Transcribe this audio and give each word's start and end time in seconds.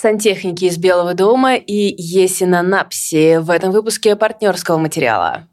Сантехники 0.00 0.66
из 0.66 0.78
Белого 0.78 1.12
дома 1.14 1.56
и 1.56 1.92
Есина 2.00 2.62
Напси 2.62 3.38
в 3.38 3.50
этом 3.50 3.72
выпуске 3.72 4.14
партнерского 4.14 4.78
материала. 4.78 5.48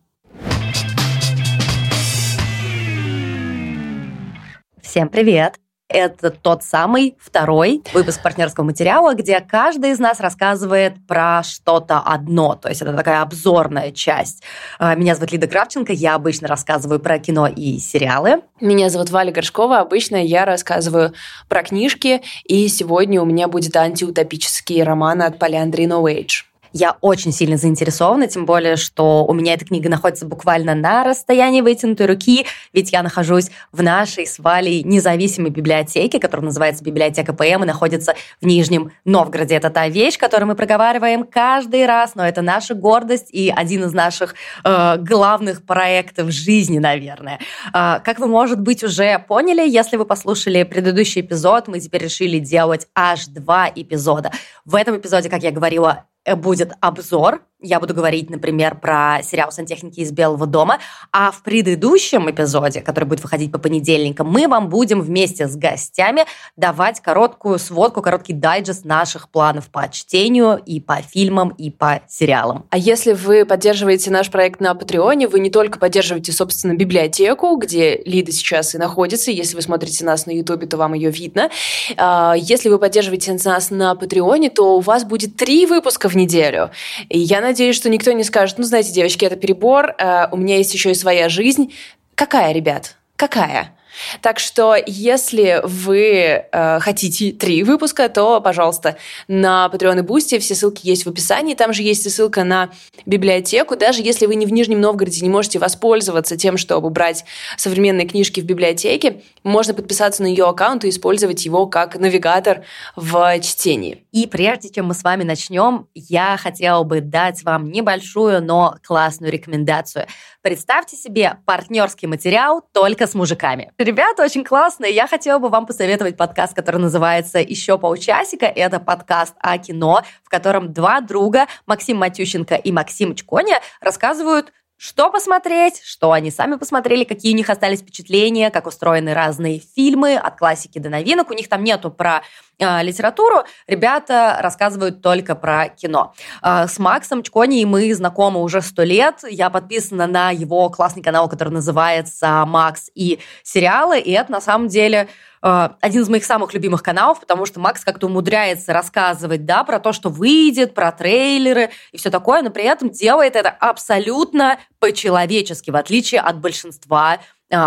Всем 4.84 5.10
привет! 5.10 5.56
Это 5.96 6.30
тот 6.30 6.62
самый 6.62 7.16
второй 7.22 7.82
выпуск 7.94 8.22
партнерского 8.22 8.66
материала, 8.66 9.14
где 9.14 9.40
каждый 9.40 9.92
из 9.92 10.00
нас 10.00 10.20
рассказывает 10.20 10.96
про 11.08 11.42
что-то 11.42 12.00
одно. 12.00 12.56
То 12.56 12.68
есть 12.68 12.82
это 12.82 12.92
такая 12.94 13.22
обзорная 13.22 13.92
часть. 13.92 14.44
А, 14.78 14.94
меня 14.96 15.16
зовут 15.16 15.32
Лида 15.32 15.48
Кравченко, 15.48 15.94
я 15.94 16.16
обычно 16.16 16.50
рассказываю 16.50 17.00
про 17.00 17.18
кино 17.18 17.48
и 17.48 17.80
сериалы. 17.80 18.42
Меня 18.60 18.90
зовут 18.90 19.10
Валя 19.10 19.32
Горшкова, 19.32 19.80
обычно 19.80 20.18
я 20.18 20.44
рассказываю 20.44 21.14
про 21.48 21.64
книжки, 21.64 22.22
и 22.44 22.68
сегодня 22.68 23.22
у 23.22 23.26
меня 23.26 23.48
будет 23.48 23.78
антиутопический 23.78 24.84
роман 24.84 25.22
от 25.22 25.40
Поляндры 25.40 25.84
No 25.86 26.04
Age. 26.04 26.44
Я 26.78 26.98
очень 27.00 27.32
сильно 27.32 27.56
заинтересована, 27.56 28.28
тем 28.28 28.46
более, 28.46 28.76
что 28.76 29.26
у 29.26 29.34
меня 29.34 29.54
эта 29.54 29.64
книга 29.64 29.88
находится 29.88 30.26
буквально 30.26 30.76
на 30.76 31.06
расстоянии 31.06 31.62
вытянутой 31.62 32.06
руки, 32.06 32.46
ведь 32.74 32.92
я 32.92 33.02
нахожусь 33.02 33.50
в 33.72 33.82
нашей 33.82 34.28
с 34.28 34.40
Валей 34.40 34.84
независимой 34.84 35.52
библиотеке, 35.52 36.20
которая 36.20 36.48
называется 36.48 36.84
библиотека 36.84 37.32
ПМ 37.32 37.64
и 37.64 37.66
находится 37.66 38.16
в 38.42 38.46
Нижнем 38.46 38.92
Новгороде. 39.06 39.56
Это 39.56 39.70
та 39.70 39.88
вещь, 39.88 40.18
которую 40.18 40.50
мы 40.50 40.56
проговариваем 40.56 41.24
каждый 41.24 41.86
раз, 41.86 42.16
но 42.16 42.28
это 42.28 42.42
наша 42.42 42.74
гордость 42.74 43.30
и 43.32 43.50
один 43.56 43.86
из 43.86 43.94
наших 43.94 44.36
э, 44.66 44.98
главных 44.98 45.66
проектов 45.66 46.30
жизни, 46.32 46.80
наверное. 46.80 47.40
Э, 47.74 48.02
как 48.04 48.20
вы, 48.20 48.28
может 48.28 48.60
быть, 48.60 48.84
уже 48.84 49.18
поняли, 49.20 49.66
если 49.66 49.96
вы 49.96 50.04
послушали 50.04 50.64
предыдущий 50.64 51.22
эпизод, 51.22 51.70
мы 51.70 51.80
теперь 51.80 52.04
решили 52.04 52.40
делать 52.40 52.90
аж 52.94 53.28
два 53.28 53.72
эпизода. 53.74 54.32
В 54.66 54.76
этом 54.76 54.98
эпизоде, 54.98 55.30
как 55.30 55.42
я 55.42 55.52
говорила, 55.52 56.04
будет 56.34 56.72
обзор 56.80 57.44
я 57.62 57.80
буду 57.80 57.94
говорить, 57.94 58.30
например, 58.30 58.80
про 58.80 59.20
сериал 59.24 59.52
«Сантехники 59.52 60.02
из 60.02 60.12
Белого 60.12 60.46
дома», 60.46 60.80
а 61.12 61.32
в 61.32 61.42
предыдущем 61.42 62.30
эпизоде, 62.30 62.82
который 62.82 63.06
будет 63.06 63.22
выходить 63.22 63.52
по 63.52 63.60
понедельникам, 63.60 64.30
мы 64.30 64.48
вам 64.48 64.70
будем 64.70 65.02
вместе 65.02 65.48
с 65.48 65.56
гостями 65.56 66.26
давать 66.58 67.00
короткую 67.00 67.58
сводку, 67.60 68.02
короткий 68.02 68.34
дайджест 68.34 68.84
наших 68.84 69.30
планов 69.30 69.70
по 69.70 69.88
чтению 69.90 70.62
и 70.66 70.80
по 70.80 70.98
фильмам, 71.02 71.50
и 71.50 71.72
по 71.72 72.02
сериалам. 72.10 72.66
А 72.72 72.78
если 72.78 73.14
вы 73.14 73.46
поддерживаете 73.46 74.12
наш 74.12 74.30
проект 74.30 74.60
на 74.60 74.76
Патреоне, 74.76 75.28
вы 75.28 75.40
не 75.40 75.50
только 75.50 75.80
поддерживаете, 75.80 76.34
собственно, 76.34 76.74
библиотеку, 76.74 77.56
где 77.56 78.02
Лида 78.06 78.32
сейчас 78.32 78.76
и 78.76 78.78
находится, 78.78 79.32
если 79.32 79.56
вы 79.56 79.62
смотрите 79.62 80.04
нас 80.04 80.26
на 80.26 80.32
Ютубе, 80.32 80.68
то 80.68 80.78
вам 80.78 80.94
ее 80.94 81.10
видно. 81.10 81.50
А, 81.96 82.34
если 82.36 82.70
вы 82.70 82.80
поддерживаете 82.80 83.32
нас 83.32 83.70
на 83.72 83.96
Патреоне, 83.96 84.50
то 84.50 84.78
у 84.78 84.82
вас 84.82 85.06
будет 85.06 85.38
три 85.38 85.66
выпуска 85.66 86.10
в 86.10 86.16
неделю. 86.16 86.72
И 87.10 87.18
я 87.18 87.45
надеюсь, 87.46 87.76
что 87.76 87.90
никто 87.90 88.12
не 88.12 88.24
скажет, 88.24 88.58
ну, 88.58 88.64
знаете, 88.64 88.92
девочки, 88.92 89.26
это 89.26 89.36
перебор, 89.36 89.96
э, 89.98 90.28
у 90.32 90.38
меня 90.38 90.58
есть 90.58 90.74
еще 90.74 90.92
и 90.92 90.96
своя 90.96 91.30
жизнь. 91.30 91.74
Какая, 92.16 92.52
ребят? 92.52 92.98
Какая? 93.16 93.76
Так 94.22 94.40
что, 94.40 94.76
если 94.86 95.62
вы 95.64 96.46
э, 96.52 96.80
хотите 96.80 97.32
три 97.32 97.64
выпуска, 97.64 98.10
то, 98.10 98.42
пожалуйста, 98.42 98.98
на 99.28 99.70
Patreon 99.72 100.00
и 100.00 100.02
Boosty 100.02 100.40
все 100.40 100.56
ссылки 100.56 100.88
есть 100.88 101.06
в 101.06 101.10
описании. 101.10 101.56
Там 101.56 101.74
же 101.74 101.84
есть 101.84 102.06
и 102.06 102.10
ссылка 102.10 102.44
на 102.44 102.70
библиотеку. 103.06 103.76
Даже 103.76 104.02
если 104.02 104.26
вы 104.26 104.36
не 104.36 104.46
в 104.46 104.54
Нижнем 104.54 104.82
Новгороде 104.82 105.22
не 105.22 105.30
можете 105.30 105.60
воспользоваться 105.60 106.38
тем, 106.38 106.58
чтобы 106.58 106.90
брать 106.90 107.26
современные 107.58 108.08
книжки 108.08 108.40
в 108.42 108.46
библиотеке, 108.46 109.22
можно 109.44 109.74
подписаться 109.74 110.24
на 110.24 110.28
ее 110.28 110.46
аккаунт 110.46 110.86
и 110.86 110.90
использовать 110.90 111.46
его 111.46 111.68
как 111.68 111.96
навигатор 111.98 112.64
в 112.96 113.40
чтении. 113.42 114.06
И 114.12 114.28
прежде 114.28 114.70
чем 114.70 114.88
мы 114.88 114.94
с 114.94 115.04
вами 115.04 115.24
начнем, 115.24 115.88
я 115.94 116.38
хотела 116.38 116.84
бы 116.84 117.02
дать 117.02 117.44
вам 117.44 117.72
небольшую, 117.72 118.44
но 118.44 118.78
классную 118.84 119.32
рекомендацию. 119.32 120.08
Представьте 120.46 120.96
себе 120.96 121.40
партнерский 121.48 122.06
материал 122.06 122.62
только 122.72 123.08
с 123.08 123.16
мужиками. 123.16 123.72
Ребята 123.80 124.24
очень 124.24 124.44
классные. 124.44 124.94
Я 124.94 125.08
хотела 125.08 125.40
бы 125.40 125.50
вам 125.50 125.66
посоветовать 125.66 126.18
подкаст, 126.18 126.54
который 126.54 126.80
называется 126.80 127.40
«Еще 127.40 127.80
полчасика». 127.80 128.46
Это 128.46 128.80
подкаст 128.80 129.34
о 129.40 129.58
кино, 129.58 130.04
в 130.24 130.30
котором 130.30 130.72
два 130.72 131.02
друга, 131.02 131.48
Максим 131.66 131.98
Матющенко 131.98 132.54
и 132.54 132.72
Максим 132.72 133.16
Чконя, 133.16 133.60
рассказывают 133.82 134.54
что 134.78 135.10
посмотреть, 135.10 135.82
что 135.84 136.12
они 136.12 136.30
сами 136.30 136.58
посмотрели, 136.58 137.06
какие 137.06 137.34
у 137.34 137.36
них 137.36 137.50
остались 137.50 137.80
впечатления, 137.80 138.52
как 138.52 138.68
устроены 138.68 139.14
разные 139.14 139.60
фильмы 139.60 140.16
от 140.16 140.38
классики 140.38 140.80
до 140.80 140.90
новинок. 140.90 141.32
У 141.32 141.34
них 141.34 141.48
там 141.48 141.64
нету 141.64 141.90
про 141.90 142.24
литературу, 142.60 143.44
ребята 143.68 144.38
рассказывают 144.42 145.02
только 145.02 145.36
про 145.36 145.70
кино. 145.70 146.14
Э, 146.42 146.68
с 146.68 146.80
Максом 146.80 147.24
Чкони 147.24 147.66
мы 147.66 147.94
знакомы 147.94 148.42
уже 148.42 148.62
сто 148.62 148.84
лет. 148.84 149.24
Я 149.30 149.50
подписана 149.50 150.08
на 150.08 150.32
его 150.32 150.70
классный 150.70 151.04
канал, 151.04 151.30
который 151.30 151.50
называется 151.50 152.44
«Макс 152.46 152.90
и 152.96 153.20
сериалы», 153.44 154.00
и 154.00 154.12
это 154.12 154.32
на 154.32 154.42
самом 154.42 154.68
деле 154.68 155.08
Э, 155.46 155.70
один 155.80 156.02
из 156.02 156.10
моих 156.10 156.26
самых 156.26 156.56
любимых 156.56 156.82
каналов, 156.82 157.20
потому 157.20 157.46
что 157.46 157.60
Макс 157.60 157.84
как-то 157.84 158.08
умудряется 158.08 158.74
рассказывать, 158.74 159.46
да, 159.46 159.64
про 159.64 159.80
то, 159.80 159.94
что 159.94 160.10
выйдет, 160.10 160.74
про 160.74 160.92
трейлеры 160.92 161.70
и 161.92 161.98
все 161.98 162.10
такое, 162.10 162.42
но 162.42 162.50
при 162.50 162.64
этом 162.64 162.90
делает 162.90 163.36
это 163.36 163.50
абсолютно 163.50 164.58
по-человечески, 164.80 165.70
в 165.70 165.76
отличие 165.76 166.22
от 166.22 166.40
большинства 166.40 167.20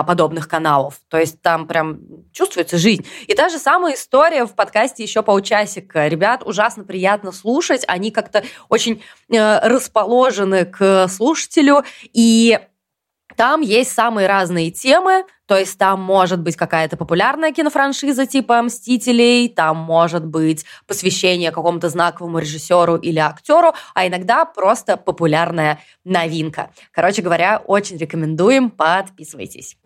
подобных 0.06 0.48
каналов. 0.48 1.00
То 1.08 1.18
есть 1.18 1.40
там 1.42 1.66
прям 1.66 2.00
чувствуется 2.32 2.78
жизнь. 2.78 3.06
И 3.26 3.34
та 3.34 3.48
же 3.48 3.58
самая 3.58 3.94
история 3.94 4.44
в 4.44 4.54
подкасте 4.54 5.02
еще 5.02 5.22
полчасика. 5.22 6.06
Ребят 6.08 6.42
ужасно 6.44 6.84
приятно 6.84 7.32
слушать. 7.32 7.84
Они 7.86 8.10
как-то 8.10 8.44
очень 8.68 9.02
э, 9.30 9.68
расположены 9.68 10.64
к 10.64 11.08
слушателю. 11.08 11.84
И 12.12 12.58
там 13.38 13.60
есть 13.60 13.92
самые 13.92 14.26
разные 14.26 14.72
темы, 14.72 15.24
то 15.46 15.56
есть 15.56 15.78
там 15.78 16.02
может 16.02 16.40
быть 16.40 16.56
какая-то 16.56 16.96
популярная 16.96 17.52
кинофраншиза 17.52 18.26
типа 18.26 18.60
«Мстителей», 18.62 19.48
там 19.48 19.76
может 19.76 20.26
быть 20.26 20.64
посвящение 20.88 21.52
какому-то 21.52 21.88
знаковому 21.88 22.40
режиссеру 22.40 22.96
или 22.96 23.20
актеру, 23.20 23.74
а 23.94 24.08
иногда 24.08 24.44
просто 24.44 24.96
популярная 24.96 25.78
новинка. 26.04 26.70
Короче 26.90 27.22
говоря, 27.22 27.62
очень 27.64 27.96
рекомендуем, 27.96 28.70
подписывайтесь 28.70 29.76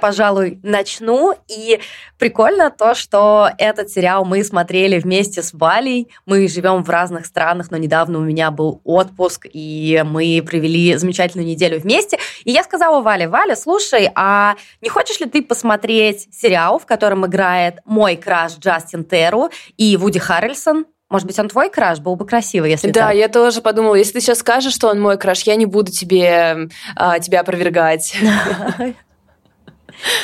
пожалуй, 0.00 0.58
начну. 0.62 1.34
И 1.48 1.80
прикольно 2.18 2.70
то, 2.70 2.94
что 2.94 3.50
этот 3.58 3.90
сериал 3.90 4.24
мы 4.24 4.44
смотрели 4.44 4.98
вместе 4.98 5.42
с 5.42 5.52
Валей. 5.52 6.08
Мы 6.26 6.48
живем 6.48 6.82
в 6.84 6.90
разных 6.90 7.26
странах, 7.26 7.70
но 7.70 7.76
недавно 7.76 8.18
у 8.18 8.22
меня 8.22 8.50
был 8.50 8.80
отпуск, 8.84 9.46
и 9.52 10.02
мы 10.06 10.42
провели 10.46 10.96
замечательную 10.96 11.48
неделю 11.48 11.80
вместе. 11.80 12.18
И 12.44 12.52
я 12.52 12.62
сказала 12.62 13.02
Вале, 13.02 13.28
Валя, 13.28 13.56
слушай, 13.56 14.10
а 14.14 14.56
не 14.82 14.88
хочешь 14.88 15.20
ли 15.20 15.26
ты 15.26 15.42
посмотреть 15.42 16.28
сериал, 16.32 16.78
в 16.78 16.86
котором 16.86 17.26
играет 17.26 17.78
мой 17.84 18.16
краш 18.16 18.56
Джастин 18.58 19.04
Терру 19.04 19.50
и 19.76 19.96
Вуди 19.96 20.18
Харрельсон? 20.18 20.86
Может 21.08 21.28
быть, 21.28 21.38
он 21.38 21.48
твой 21.48 21.70
краш? 21.70 22.00
Был 22.00 22.16
бы 22.16 22.26
красиво, 22.26 22.64
если 22.64 22.90
Да, 22.90 23.08
так. 23.08 23.14
я 23.14 23.28
тоже 23.28 23.62
подумала, 23.62 23.94
если 23.94 24.14
ты 24.14 24.20
сейчас 24.20 24.38
скажешь, 24.40 24.74
что 24.74 24.88
он 24.88 25.00
мой 25.00 25.16
краш, 25.16 25.42
я 25.42 25.54
не 25.54 25.64
буду 25.64 25.92
тебе, 25.92 26.68
а, 26.96 27.20
тебя 27.20 27.40
опровергать. 27.40 28.16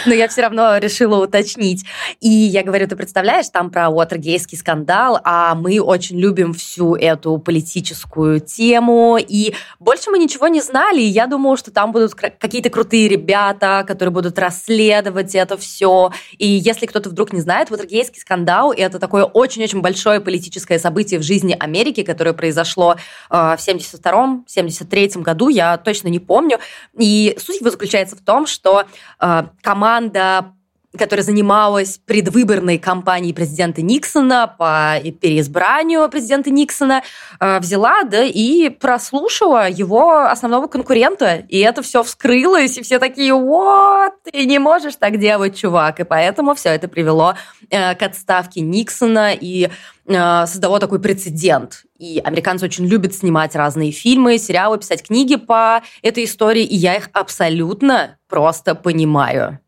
но 0.07 0.15
я 0.15 0.29
все 0.29 0.43
равно 0.43 0.79
решила 0.79 1.23
уточнить. 1.23 1.85
И 2.21 2.29
я 2.29 2.63
говорю, 2.63 2.87
ты 2.89 2.97
представляешь, 2.97 3.49
там 3.49 3.71
про 3.71 3.89
Уотергейский 3.89 4.59
скандал, 4.59 5.21
а 5.25 5.55
мы 5.55 5.81
очень 5.81 6.19
любим 6.19 6.53
всю 6.55 6.95
эту 6.95 7.39
политическую 7.39 8.41
тему, 8.41 9.19
и 9.19 9.55
больше 9.79 10.11
мы 10.11 10.19
ничего 10.19 10.49
не 10.49 10.61
знали, 10.61 11.01
и 11.01 11.07
я 11.07 11.27
думала, 11.27 11.57
что 11.57 11.71
там 11.71 11.93
будут 11.93 12.15
какие-то 12.15 12.71
крутые 12.71 13.09
ребята, 13.09 13.85
которые 13.87 14.13
будут 14.13 14.39
расследовать 14.39 15.35
это 15.35 15.57
все. 15.57 16.13
И 16.39 16.47
если 16.47 16.87
кто-то 16.87 17.11
вдруг 17.11 17.33
не 17.33 17.41
знает, 17.41 17.71
Уотергейский 17.71 18.21
скандал— 18.21 18.73
это 18.77 18.99
такое 18.99 19.25
очень-очень 19.25 19.81
большое 19.81 20.21
политическое 20.21 20.79
событие 20.79 21.19
в 21.21 21.23
жизни 21.23 21.57
Америки, 21.59 22.03
которое 22.03 22.33
произошло 22.33 22.97
э, 23.31 23.35
в 23.35 23.59
72-м, 23.59 24.47
73-м 24.49 25.23
году, 25.23 25.49
я 25.49 25.77
точно 25.77 26.09
не 26.09 26.19
помню. 26.19 26.59
И 26.99 27.37
суть 27.39 27.61
его 27.61 27.71
заключается 27.71 28.17
в 28.17 28.21
том, 28.21 28.47
что 28.47 28.85
э, 29.21 29.43
команда 29.63 30.55
которая 30.97 31.25
занималась 31.25 31.99
предвыборной 32.05 32.79
кампанией 32.79 33.33
президента 33.33 33.81
Никсона 33.81 34.55
по 34.59 34.97
переизбранию 35.21 36.09
президента 36.09 36.51
Никсона, 36.51 37.03
э, 37.41 37.59
взяла 37.61 38.03
да, 38.05 38.23
и 38.23 38.69
прослушала 38.69 39.69
его 39.69 40.25
основного 40.25 40.67
конкурента. 40.67 41.37
И 41.49 41.59
это 41.59 41.83
все 41.83 42.03
вскрылось, 42.03 42.77
и 42.77 42.83
все 42.83 42.99
такие, 42.99 43.33
вот, 43.33 44.13
ты 44.31 44.45
не 44.45 44.59
можешь 44.59 44.97
так 44.97 45.19
делать, 45.19 45.57
чувак. 45.57 46.01
И 46.01 46.05
поэтому 46.05 46.55
все 46.55 46.71
это 46.71 46.89
привело 46.89 47.35
э, 47.71 47.95
к 47.95 48.03
отставке 48.03 48.61
Никсона 48.61 49.33
и 49.33 49.71
э, 50.07 50.47
создало 50.47 50.79
такой 50.79 51.01
прецедент. 51.01 51.85
И 51.99 52.21
американцы 52.23 52.67
очень 52.67 52.87
любят 52.87 53.15
снимать 53.15 53.55
разные 53.55 53.93
фильмы, 53.93 54.37
сериалы, 54.37 54.77
писать 54.77 55.03
книги 55.05 55.37
по 55.37 55.83
этой 56.03 56.25
истории, 56.25 56.65
и 56.65 56.77
я 56.77 56.97
их 56.97 57.09
абсолютно 57.13 58.19
просто 58.29 58.75
понимаю. 58.75 59.61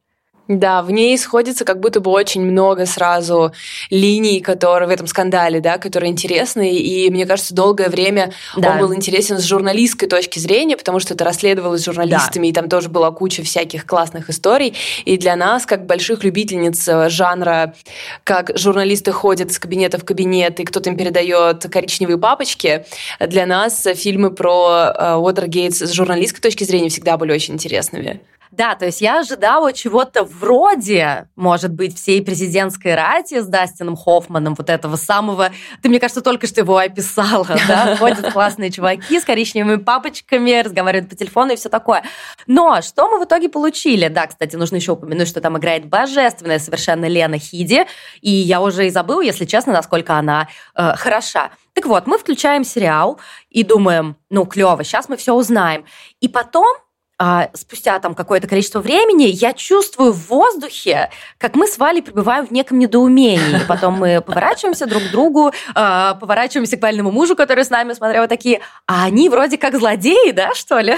Да, 0.47 0.83
в 0.83 0.91
ней 0.91 1.17
сходится 1.17 1.65
как 1.65 1.81
будто 1.81 2.01
бы 2.01 2.11
очень 2.11 2.43
много 2.43 2.85
сразу 2.85 3.53
линий, 3.89 4.41
которые 4.41 4.89
в 4.89 4.91
этом 4.91 5.07
скандале, 5.07 5.61
да, 5.61 5.79
которые 5.79 6.13
интересны. 6.13 6.75
И 6.75 7.11
мне 7.11 7.25
кажется, 7.25 7.55
долгое 7.55 7.89
время 7.89 8.33
да. 8.55 8.73
он 8.73 8.79
был 8.79 8.95
интересен 8.95 9.39
с 9.39 9.45
журналистской 9.45 10.07
точки 10.07 10.39
зрения, 10.39 10.77
потому 10.77 11.01
что 11.01 11.15
это 11.15 11.25
расследовалось 11.25 11.81
с 11.81 11.85
журналистами, 11.85 12.47
да. 12.47 12.49
и 12.49 12.53
там 12.53 12.69
тоже 12.69 12.91
была 12.91 13.11
куча 13.11 13.43
всяких 13.43 13.87
классных 13.87 14.29
историй. 14.29 14.75
И 15.07 15.17
для 15.17 15.35
нас, 15.35 15.65
как 15.65 15.87
больших 15.87 16.25
любительниц 16.25 16.87
э, 16.89 17.09
жанра, 17.09 17.75
как 18.23 18.51
журналисты 18.59 19.13
ходят 19.13 19.51
из 19.51 19.59
кабинета 19.59 19.99
в 19.99 20.05
кабинет, 20.05 20.61
и 20.61 20.65
кто-то 20.65 20.91
им 20.91 20.97
передает 20.99 21.63
коричневые 21.71 22.19
папочки, 22.19 22.85
для 23.19 23.47
нас 23.47 23.87
фильмы 23.95 24.31
про 24.31 25.17
Уотергейт 25.19 25.75
с 25.75 25.91
журналистской 25.91 26.43
точки 26.43 26.65
зрения 26.65 26.91
всегда 26.91 27.17
были 27.17 27.33
очень 27.33 27.55
интересными. 27.55 28.21
Да, 28.57 28.77
то 28.77 28.87
есть 28.87 29.01
я 29.01 29.19
ожидала 29.19 29.73
чего-то 29.73 30.23
вроде, 30.23 31.29
может 31.35 31.73
быть, 31.73 31.97
всей 31.97 32.23
президентской 32.23 32.95
рати 32.95 33.41
с 33.41 33.47
Дастином 33.47 33.97
Хоффманом, 33.97 34.55
вот 34.55 34.71
этого 34.71 34.95
самого... 34.95 35.51
Ты, 35.83 35.89
мне 35.89 35.99
кажется, 35.99 36.23
только 36.23 36.47
что 36.47 36.61
его 36.61 36.77
описала, 36.77 37.45
да? 37.69 37.97
Ходят 37.97 38.33
классные 38.33 38.71
чуваки 38.71 39.19
с 39.19 39.25
коричневыми 39.25 39.77
папочками, 39.77 40.63
разговаривают 40.63 41.11
по 41.11 41.17
телефону 41.17 41.53
и 41.53 41.57
все 41.57 41.69
такое. 41.69 42.05
Но 42.47 42.81
что 42.81 43.09
мы 43.09 43.19
в 43.19 43.25
итоге 43.25 43.49
получили? 43.49 44.07
Да, 44.07 44.29
кстати, 44.29 44.55
нужно 44.55 44.77
еще 44.77 44.93
упомянуть, 44.93 45.27
что 45.27 45.41
там 45.41 45.59
играет 45.59 45.87
божественная 45.87 46.61
совершенно 46.61 47.07
Лена 47.07 47.39
Хиди, 47.39 47.87
и 48.21 48.31
я 48.31 48.61
уже 48.61 48.87
и 48.87 48.91
забыла, 48.91 49.21
если 49.21 49.47
честно, 49.47 49.73
насколько 49.73 50.15
она 50.15 50.49
э, 50.77 50.95
хороша. 50.95 51.51
Так 51.73 51.87
вот, 51.87 52.07
мы 52.07 52.19
включаем 52.19 52.63
сериал 52.63 53.19
и 53.51 53.65
думаем, 53.65 54.17
ну, 54.31 54.47
клево, 54.47 54.85
сейчас 54.85 55.09
мы 55.09 55.17
все 55.17 55.35
узнаем. 55.35 55.85
И 56.21 56.29
потом 56.29 56.77
а, 57.19 57.49
спустя 57.55 57.99
там 58.01 58.15
какое-то 58.15 58.49
количество 58.49 58.81
времени 58.81 59.25
я 59.25 59.53
чувствую 59.53 60.13
в 60.13 60.29
воздухе, 60.29 61.11
как 61.39 61.55
мы 61.55 61.69
с 61.69 61.79
Валей 61.79 62.03
пребываем 62.03 62.47
в 62.47 62.51
неком 62.51 62.79
недоумении. 62.79 63.61
Потом 63.69 63.95
мы 63.95 64.21
поворачиваемся 64.21 64.87
друг 64.87 65.03
к 65.05 65.11
другу, 65.11 65.53
а, 65.75 66.15
поворачиваемся 66.15 66.77
к 66.77 66.83
Вальному 66.83 67.13
мужу, 67.13 67.37
который 67.37 67.65
с 67.65 67.71
нами 67.71 67.93
смотрел, 67.93 68.27
такие, 68.27 68.61
а 68.87 69.05
они 69.05 69.29
вроде 69.29 69.59
как 69.59 69.77
злодеи, 69.77 70.33
да, 70.33 70.55
что 70.55 70.81
ли? 70.81 70.97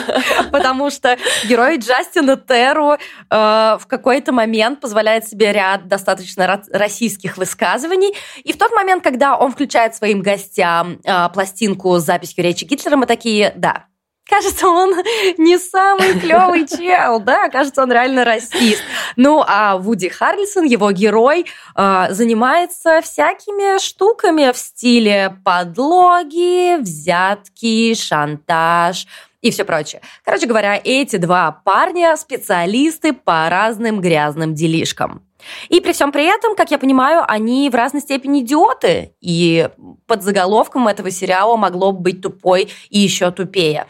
Потому 0.52 0.90
что 0.90 1.18
герой 1.44 1.78
Джастина 1.78 2.36
Терру 2.36 2.96
а, 3.28 3.78
в 3.78 3.86
какой-то 3.86 4.32
момент 4.32 4.80
позволяет 4.80 5.26
себе 5.26 5.52
ряд 5.52 5.88
достаточно 5.88 6.62
российских 6.70 7.36
высказываний. 7.36 8.14
И 8.44 8.52
в 8.52 8.58
тот 8.58 8.72
момент, 8.72 9.02
когда 9.02 9.36
он 9.36 9.52
включает 9.52 9.96
своим 9.96 10.22
гостям 10.22 11.00
а, 11.04 11.28
пластинку 11.28 11.98
с 11.98 12.04
записью 12.04 12.44
речи 12.44 12.64
Гитлера, 12.64 12.96
мы 12.96 13.06
такие, 13.06 13.52
да, 13.56 13.86
Кажется, 14.28 14.66
он 14.66 14.94
не 15.38 15.56
самый 15.58 16.18
клевый 16.18 16.66
чел, 16.68 17.20
да, 17.20 17.48
кажется, 17.48 17.82
он 17.82 17.92
реально 17.92 18.24
расист. 18.24 18.82
Ну, 19.14 19.42
а 19.46 19.76
Вуди 19.76 20.08
Харрельсон, 20.08 20.64
его 20.64 20.90
герой, 20.90 21.46
а, 21.74 22.10
занимается 22.10 23.00
всякими 23.02 23.78
штуками 23.78 24.52
в 24.52 24.56
стиле 24.56 25.38
подлоги, 25.44 26.76
взятки, 26.80 27.94
шантаж 27.94 29.06
и 29.42 29.50
все 29.50 29.64
прочее. 29.64 30.02
Короче 30.24 30.46
говоря, 30.46 30.80
эти 30.82 31.16
два 31.16 31.52
парня 31.52 32.16
специалисты 32.16 33.12
по 33.12 33.48
разным 33.48 34.00
грязным 34.00 34.54
делишкам. 34.54 35.25
И 35.68 35.80
при 35.80 35.92
всем 35.92 36.12
при 36.12 36.24
этом, 36.24 36.54
как 36.56 36.70
я 36.70 36.78
понимаю, 36.78 37.24
они 37.26 37.68
в 37.70 37.74
разной 37.74 38.02
степени 38.02 38.40
идиоты. 38.40 39.14
И 39.20 39.68
под 40.06 40.22
заголовком 40.22 40.88
этого 40.88 41.10
сериала 41.10 41.56
могло 41.56 41.92
быть 41.92 42.22
тупой 42.22 42.68
и 42.90 42.98
еще 42.98 43.30
тупее. 43.30 43.86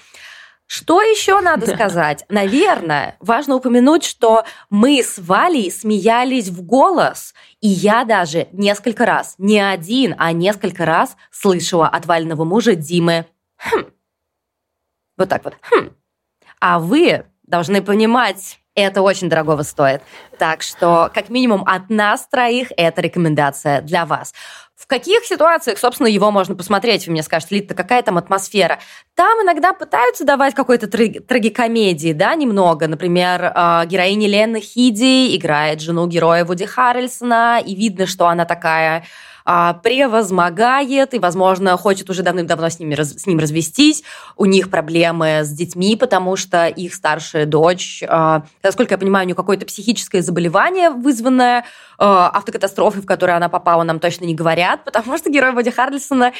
Что 0.66 1.00
еще 1.00 1.40
надо 1.40 1.66
сказать? 1.66 2.24
Наверное, 2.28 3.16
важно 3.20 3.54
упомянуть, 3.54 4.04
что 4.04 4.44
мы 4.68 5.00
с 5.00 5.16
Валей 5.18 5.70
смеялись 5.70 6.48
в 6.48 6.62
голос, 6.62 7.34
и 7.60 7.68
я 7.68 8.04
даже 8.04 8.48
несколько 8.50 9.06
раз, 9.06 9.36
не 9.38 9.60
один, 9.60 10.16
а 10.18 10.32
несколько 10.32 10.84
раз 10.84 11.16
слышала 11.30 11.86
от 11.86 12.06
Вального 12.06 12.42
мужа 12.42 12.74
Димы 12.74 13.26
«Хм». 13.58 13.86
Вот 15.16 15.28
так 15.28 15.44
вот 15.44 15.54
«Хм». 15.70 15.90
А 16.58 16.80
вы 16.80 17.26
должны 17.44 17.80
понимать, 17.80 18.58
это 18.76 19.02
очень 19.02 19.28
дорогого 19.28 19.62
стоит. 19.62 20.02
Так 20.38 20.62
что, 20.62 21.10
как 21.12 21.30
минимум, 21.30 21.64
от 21.66 21.90
нас 21.90 22.28
троих 22.28 22.68
это 22.76 23.00
рекомендация 23.00 23.80
для 23.80 24.06
вас. 24.06 24.32
В 24.76 24.86
каких 24.86 25.24
ситуациях, 25.24 25.78
собственно, 25.78 26.06
его 26.06 26.30
можно 26.30 26.54
посмотреть? 26.54 27.06
Вы 27.06 27.12
мне 27.12 27.22
скажете, 27.22 27.56
Лита, 27.56 27.74
какая 27.74 28.02
там 28.02 28.18
атмосфера? 28.18 28.78
Там 29.14 29.42
иногда 29.42 29.72
пытаются 29.72 30.24
давать 30.24 30.54
какой-то 30.54 30.86
трагикомедии, 30.86 32.12
да, 32.12 32.34
немного. 32.34 32.86
Например, 32.86 33.52
а, 33.54 33.86
героиня 33.86 34.28
Лены 34.28 34.60
Хиди 34.60 35.34
играет 35.34 35.80
жену 35.80 36.06
героя 36.06 36.44
Вуди 36.44 36.66
Харрельсона, 36.66 37.60
и 37.64 37.74
видно, 37.74 38.06
что 38.06 38.28
она 38.28 38.44
такая 38.44 39.04
а, 39.46 39.74
превозмогает 39.74 41.14
и, 41.14 41.20
возможно, 41.20 41.76
хочет 41.76 42.10
уже 42.10 42.24
давным-давно 42.24 42.68
с, 42.68 42.80
ними, 42.80 43.00
с 43.00 43.26
ним 43.26 43.38
развестись. 43.38 44.02
У 44.36 44.44
них 44.44 44.70
проблемы 44.70 45.44
с 45.44 45.50
детьми, 45.50 45.94
потому 45.96 46.34
что 46.34 46.66
их 46.66 46.92
старшая 46.92 47.46
дочь, 47.46 48.02
а, 48.08 48.42
насколько 48.64 48.94
я 48.94 48.98
понимаю, 48.98 49.24
у 49.24 49.26
нее 49.28 49.36
какое-то 49.36 49.64
психическое 49.64 50.20
заболевание, 50.20 50.90
вызванное 50.90 51.64
а, 51.96 52.28
автокатастрофой, 52.30 53.02
в 53.02 53.06
которую 53.06 53.36
она 53.36 53.48
попала, 53.48 53.84
нам 53.84 54.00
точно 54.00 54.24
не 54.24 54.34
говорят, 54.34 54.82
потому 54.82 55.16
что 55.16 55.30
герой 55.30 55.52
Боди 55.52 55.70
Харлисона 55.70 56.32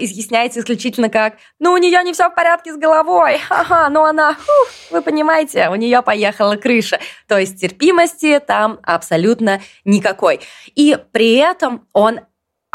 изъясняется 0.00 0.60
исключительно 0.60 1.10
как 1.10 1.34
«ну, 1.58 1.72
у 1.72 1.76
нее 1.76 2.02
не 2.02 2.14
все 2.14 2.30
в 2.30 2.34
порядке 2.34 2.72
с 2.72 2.78
головой, 2.78 3.40
ага, 3.50 3.90
ну 3.90 4.04
она, 4.04 4.34
фух, 4.34 4.68
вы 4.90 5.02
понимаете, 5.02 5.68
у 5.68 5.74
нее 5.74 6.00
поехала 6.00 6.56
крыша». 6.56 6.98
То 7.28 7.38
есть 7.38 7.60
терпимости 7.60 8.40
там 8.44 8.78
абсолютно 8.82 9.60
никакой. 9.84 10.40
И 10.74 10.96
при 11.12 11.34
этом 11.34 11.86
он 11.92 12.20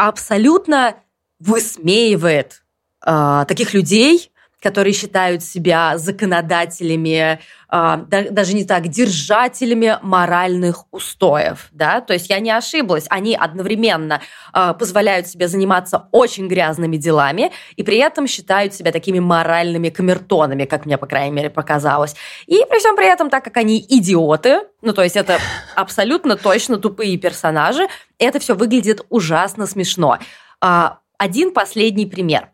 абсолютно 0.08 0.96
высмеивает 1.40 2.64
э, 3.06 3.46
таких 3.48 3.74
людей, 3.74 4.32
которые 4.62 4.94
считают 4.94 5.44
себя 5.44 5.98
законодателями, 5.98 7.40
э, 7.72 7.98
даже 8.10 8.54
не 8.54 8.66
так, 8.66 8.88
держателями 8.88 9.98
моральных 10.02 10.86
устоев. 10.92 11.70
Да? 11.72 12.02
То 12.02 12.14
есть 12.14 12.30
я 12.30 12.40
не 12.40 12.52
ошиблась. 12.52 13.06
Они 13.10 13.36
одновременно 13.36 14.22
э, 14.54 14.74
позволяют 14.78 15.28
себе 15.28 15.48
заниматься 15.48 16.08
очень 16.12 16.48
грязными 16.48 16.98
делами 16.98 17.52
и 17.76 17.84
при 17.84 17.98
этом 17.98 18.28
считают 18.28 18.74
себя 18.74 18.92
такими 18.92 19.20
моральными 19.20 19.90
камертонами, 19.90 20.66
как 20.66 20.86
мне, 20.86 20.98
по 20.98 21.08
крайней 21.08 21.36
мере, 21.36 21.50
показалось. 21.50 22.16
И 22.46 22.62
при 22.70 22.80
всем 22.80 22.96
при 22.96 23.08
этом, 23.08 23.30
так 23.30 23.44
как 23.44 23.58
они 23.58 23.80
идиоты, 23.88 24.62
ну 24.82 24.94
то 24.94 25.04
есть 25.04 25.16
это 25.16 25.40
абсолютно 25.76 26.36
точно 26.36 26.78
тупые 26.78 27.18
персонажи, 27.18 27.88
это 28.18 28.40
все 28.40 28.56
выглядит 28.56 29.06
ужасно 29.10 29.66
смешно. 29.66 30.20
А, 30.62 31.00
один 31.18 31.54
последний 31.54 32.06
пример. 32.06 32.50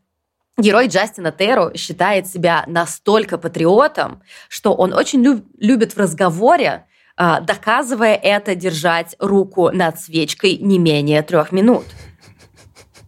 Герой 0.58 0.88
Джастина 0.88 1.34
Терру 1.34 1.72
считает 1.76 2.28
себя 2.28 2.64
настолько 2.68 3.38
патриотом, 3.38 4.22
что 4.48 4.74
он 4.74 4.94
очень 4.94 5.22
люб- 5.22 5.46
любит 5.60 5.94
в 5.94 6.00
разговоре, 6.00 6.86
а, 7.18 7.42
доказывая 7.42 8.16
это, 8.16 8.56
держать 8.56 9.16
руку 9.20 9.70
над 9.72 10.00
свечкой 10.00 10.58
не 10.58 10.80
менее 10.80 11.24
трех 11.24 11.52
минут. 11.52 11.86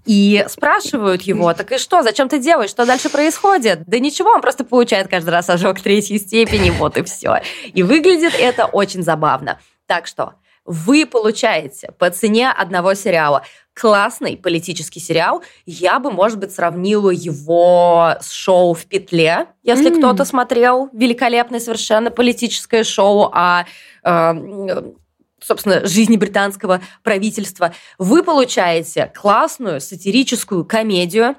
И 0.05 0.45
спрашивают 0.49 1.21
его, 1.23 1.53
так 1.53 1.71
и 1.71 1.77
что, 1.77 2.01
зачем 2.01 2.29
ты 2.29 2.39
делаешь, 2.39 2.69
что 2.69 2.85
дальше 2.85 3.09
происходит? 3.09 3.83
Да 3.87 3.99
ничего, 3.99 4.31
он 4.31 4.41
просто 4.41 4.63
получает 4.63 5.09
каждый 5.09 5.29
раз 5.29 5.49
ожог 5.49 5.79
третьей 5.81 6.19
степени, 6.19 6.69
вот 6.69 6.97
и 6.97 7.03
все. 7.03 7.41
И 7.73 7.83
выглядит 7.83 8.33
это 8.37 8.65
очень 8.65 9.03
забавно. 9.03 9.59
Так 9.85 10.07
что 10.07 10.33
вы 10.65 11.05
получаете 11.05 11.91
по 11.97 12.09
цене 12.09 12.49
одного 12.51 12.93
сериала 12.93 13.43
классный 13.79 14.37
политический 14.37 14.99
сериал. 14.99 15.43
Я 15.65 15.99
бы, 15.99 16.11
может 16.11 16.39
быть, 16.39 16.51
сравнила 16.51 17.11
его 17.11 18.15
с 18.19 18.31
шоу 18.31 18.73
«В 18.73 18.85
петле», 18.85 19.47
если 19.61 19.91
mm. 19.91 19.97
кто-то 19.99 20.25
смотрел 20.25 20.89
великолепное 20.93 21.59
совершенно 21.59 22.09
политическое 22.09 22.83
шоу 22.83 23.29
о 23.31 23.65
э, 24.03 24.93
собственно, 25.39 25.85
жизни 25.85 26.17
британского 26.17 26.81
правительства. 27.03 27.73
Вы 27.99 28.23
получаете 28.23 29.11
классную 29.15 29.79
сатирическую 29.79 30.65
комедию, 30.65 31.35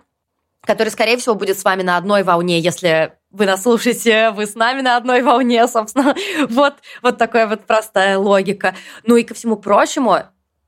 которая, 0.63 0.93
скорее 0.93 1.17
всего, 1.17 1.35
будет 1.35 1.59
с 1.59 1.65
вами 1.65 1.83
на 1.83 1.97
одной 1.97 2.23
волне, 2.23 2.61
если 2.61 3.15
вы 3.31 3.47
нас 3.47 3.63
слушаете, 3.63 4.31
вы 4.31 4.47
с 4.47 4.55
нами 4.55 4.81
на 4.81 4.97
одной 4.97 5.23
волне, 5.23 5.67
собственно. 5.69 6.15
Вот, 6.49 6.75
вот 7.03 7.19
такая 7.19 7.49
вот 7.49 7.65
простая 7.65 8.17
логика. 8.17 8.77
Ну 9.05 9.17
и 9.17 9.25
ко 9.25 9.35
всему 9.35 9.57
прочему, 9.57 10.19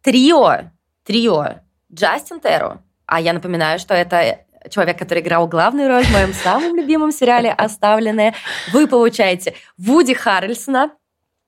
трио, 0.02 0.70
трио. 1.10 1.56
Джастин 1.92 2.38
Терру, 2.38 2.80
а 3.04 3.20
я 3.20 3.32
напоминаю, 3.32 3.80
что 3.80 3.94
это 3.94 4.44
человек, 4.70 4.96
который 4.96 5.22
играл 5.22 5.48
главную 5.48 5.88
роль 5.88 6.04
в 6.04 6.12
моем 6.12 6.32
самом 6.32 6.76
любимом 6.76 7.10
сериале 7.10 7.50
«Оставленные», 7.50 8.32
вы 8.72 8.86
получаете 8.86 9.56
Вуди 9.76 10.14
Харрельсона, 10.14 10.92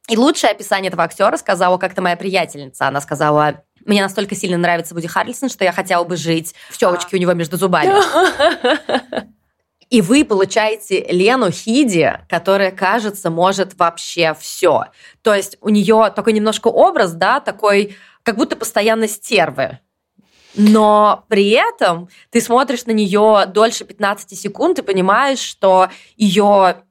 и 0.09 0.17
лучшее 0.17 0.51
описание 0.51 0.89
этого 0.89 1.05
актера 1.05 1.37
сказала 1.37 1.79
как-то 1.79 2.03
моя 2.03 2.17
приятельница. 2.17 2.89
Она 2.89 3.01
сказала, 3.01 3.63
мне 3.87 4.03
настолько 4.03 4.35
сильно 4.35 4.59
нравится 4.59 4.95
Вуди 4.95 5.07
Харрельсон, 5.07 5.49
что 5.49 5.63
я 5.63 5.71
хотела 5.71 6.03
бы 6.03 6.17
жить 6.17 6.57
в 6.69 6.77
челочке 6.77 7.17
у 7.17 7.21
него 7.21 7.33
между 7.33 7.57
зубами. 7.57 7.95
И 9.93 10.01
вы 10.01 10.25
получаете 10.25 11.05
Лену 11.11 11.51
Хиди, 11.51 12.19
которая, 12.27 12.71
кажется, 12.71 13.29
может 13.29 13.79
вообще 13.79 14.35
все. 14.41 14.87
То 15.21 15.35
есть 15.35 15.59
у 15.61 15.69
нее 15.69 16.11
такой 16.17 16.33
немножко 16.33 16.69
образ, 16.69 17.13
да, 17.13 17.41
такой, 17.41 17.95
как 18.23 18.37
будто 18.37 18.57
постоянно 18.57 19.07
стервы. 19.07 19.81
Но 20.55 21.27
при 21.29 21.51
этом 21.51 22.09
ты 22.31 22.41
смотришь 22.41 22.87
на 22.87 22.93
нее 22.93 23.45
дольше 23.47 23.85
15 23.85 24.41
секунд 24.41 24.79
и 24.79 24.83
понимаешь, 24.83 25.41
что 25.41 25.91
ее 26.17 26.85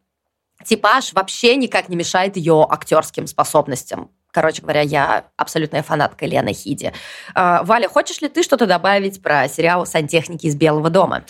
типаж 0.63 1.13
вообще 1.13 1.55
никак 1.55 1.89
не 1.89 1.96
мешает 1.96 2.38
ее 2.38 2.67
актерским 2.70 3.25
способностям. 3.25 4.12
Короче 4.32 4.62
говоря, 4.62 4.82
я 4.82 5.26
абсолютная 5.38 5.84
фанатка 5.84 6.26
Лены 6.26 6.54
Хиди. 6.54 6.94
А, 7.36 7.64
Валя, 7.64 7.90
хочешь 7.90 8.22
ли 8.22 8.30
ты 8.30 8.44
что-то 8.44 8.66
добавить 8.66 9.22
про 9.22 9.48
сериал 9.48 9.86
«Сантехники 9.86 10.46
из 10.46 10.56
Белого 10.56 10.90
дома»? 10.90 11.24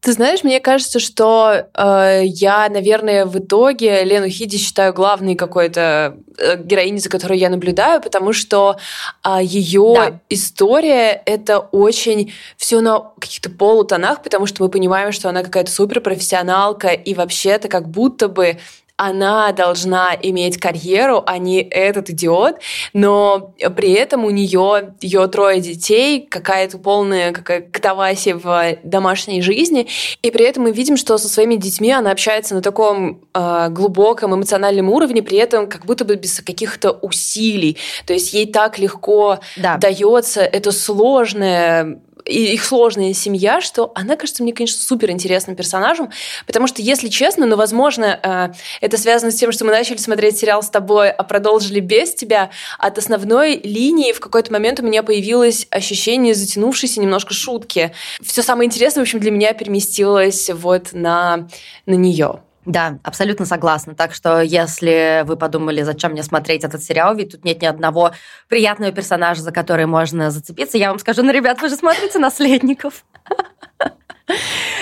Ты 0.00 0.12
знаешь, 0.12 0.42
мне 0.42 0.60
кажется, 0.60 0.98
что 0.98 1.66
э, 1.74 2.22
я, 2.24 2.68
наверное, 2.70 3.26
в 3.26 3.38
итоге 3.38 4.02
Лену 4.02 4.28
Хиди 4.28 4.56
считаю 4.56 4.94
главной 4.94 5.34
какой-то 5.34 6.16
э, 6.38 6.56
героиней, 6.56 7.00
за 7.00 7.10
которой 7.10 7.38
я 7.38 7.50
наблюдаю, 7.50 8.00
потому 8.00 8.32
что 8.32 8.78
э, 9.22 9.38
ее 9.42 9.94
да. 9.94 10.20
история 10.30 11.22
это 11.26 11.58
очень 11.58 12.32
все 12.56 12.80
на 12.80 13.00
каких-то 13.20 13.50
полутонах, 13.50 14.22
потому 14.22 14.46
что 14.46 14.64
мы 14.64 14.70
понимаем, 14.70 15.12
что 15.12 15.28
она 15.28 15.42
какая-то 15.42 15.70
суперпрофессионалка, 15.70 16.88
и 16.88 17.12
вообще-то 17.12 17.68
как 17.68 17.88
будто 17.88 18.28
бы 18.28 18.58
она 19.00 19.50
должна 19.52 20.14
иметь 20.20 20.58
карьеру, 20.58 21.22
а 21.26 21.38
не 21.38 21.62
этот 21.62 22.10
идиот, 22.10 22.56
но 22.92 23.54
при 23.74 23.92
этом 23.92 24.26
у 24.26 24.30
нее 24.30 24.92
ее 25.00 25.26
трое 25.28 25.58
детей, 25.62 26.20
какая-то 26.20 26.76
полная 26.76 27.32
какая 27.32 27.62
катавасия 27.62 28.34
в 28.36 28.76
домашней 28.84 29.40
жизни, 29.40 29.86
и 30.20 30.30
при 30.30 30.44
этом 30.44 30.64
мы 30.64 30.72
видим, 30.72 30.98
что 30.98 31.16
со 31.16 31.30
своими 31.30 31.54
детьми 31.54 31.90
она 31.90 32.10
общается 32.10 32.54
на 32.54 32.60
таком 32.60 33.22
э, 33.32 33.68
глубоком 33.70 34.34
эмоциональном 34.34 34.90
уровне, 34.90 35.22
при 35.22 35.38
этом 35.38 35.66
как 35.66 35.86
будто 35.86 36.04
бы 36.04 36.16
без 36.16 36.42
каких-то 36.42 36.90
усилий, 36.90 37.78
то 38.04 38.12
есть 38.12 38.34
ей 38.34 38.52
так 38.52 38.78
легко 38.78 39.38
да. 39.56 39.78
дается 39.78 40.42
это 40.42 40.72
сложное 40.72 42.02
и 42.24 42.54
их 42.54 42.64
сложная 42.64 43.12
семья, 43.14 43.60
что 43.60 43.92
она 43.94 44.16
кажется 44.16 44.42
мне, 44.42 44.52
конечно, 44.52 44.80
супер 44.80 45.10
интересным 45.10 45.56
персонажем, 45.56 46.10
потому 46.46 46.66
что, 46.66 46.82
если 46.82 47.08
честно, 47.08 47.46
ну, 47.46 47.56
возможно, 47.56 48.18
э, 48.22 48.52
это 48.80 48.96
связано 48.98 49.30
с 49.30 49.36
тем, 49.36 49.52
что 49.52 49.64
мы 49.64 49.72
начали 49.72 49.96
смотреть 49.96 50.38
сериал 50.38 50.62
с 50.62 50.70
тобой, 50.70 51.10
а 51.10 51.22
продолжили 51.22 51.80
без 51.80 52.14
тебя. 52.14 52.50
От 52.78 52.98
основной 52.98 53.56
линии 53.56 54.12
в 54.12 54.20
какой-то 54.20 54.52
момент 54.52 54.80
у 54.80 54.82
меня 54.82 55.02
появилось 55.02 55.66
ощущение 55.70 56.34
затянувшейся 56.34 57.00
немножко 57.00 57.34
шутки. 57.34 57.92
Все 58.22 58.42
самое 58.42 58.66
интересное, 58.66 59.02
в 59.02 59.04
общем, 59.04 59.20
для 59.20 59.30
меня 59.30 59.52
переместилось 59.52 60.50
вот 60.50 60.92
на, 60.92 61.48
на 61.86 61.94
нее. 61.94 62.40
Да, 62.66 62.98
абсолютно 63.02 63.46
согласна. 63.46 63.94
Так 63.94 64.12
что, 64.12 64.42
если 64.42 65.22
вы 65.24 65.36
подумали, 65.36 65.82
зачем 65.82 66.12
мне 66.12 66.22
смотреть 66.22 66.62
этот 66.62 66.82
сериал, 66.82 67.14
ведь 67.14 67.32
тут 67.32 67.44
нет 67.44 67.62
ни 67.62 67.66
одного 67.66 68.12
приятного 68.48 68.92
персонажа, 68.92 69.40
за 69.40 69.50
который 69.50 69.86
можно 69.86 70.30
зацепиться, 70.30 70.76
я 70.76 70.90
вам 70.90 70.98
скажу, 70.98 71.22
ну, 71.22 71.32
ребят, 71.32 71.60
вы 71.62 71.70
же 71.70 71.76
смотрите 71.76 72.18
«Наследников». 72.18 73.04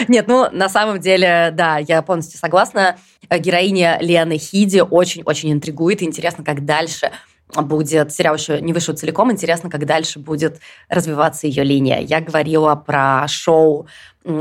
Нет, 0.09 0.27
ну, 0.29 0.49
на 0.51 0.69
самом 0.69 1.01
деле, 1.01 1.51
да, 1.53 1.79
я 1.79 2.03
полностью 2.03 2.39
согласна. 2.39 2.97
Героиня 3.31 3.99
Лены 4.01 4.39
Хиди 4.39 4.81
очень-очень 4.81 5.53
интригует. 5.53 6.03
Интересно, 6.03 6.45
как 6.45 6.65
дальше 6.65 7.13
будет, 7.57 8.13
сериал 8.13 8.35
еще 8.35 8.61
не 8.61 8.73
вышел 8.73 8.95
целиком, 8.95 9.33
интересно, 9.33 9.71
как 9.71 9.87
дальше 9.87 10.19
будет 10.19 10.61
развиваться 10.89 11.47
ее 11.47 11.65
линия. 11.65 12.01
Я 12.01 12.21
говорила 12.21 12.75
про 12.75 13.27
шоу 13.29 13.87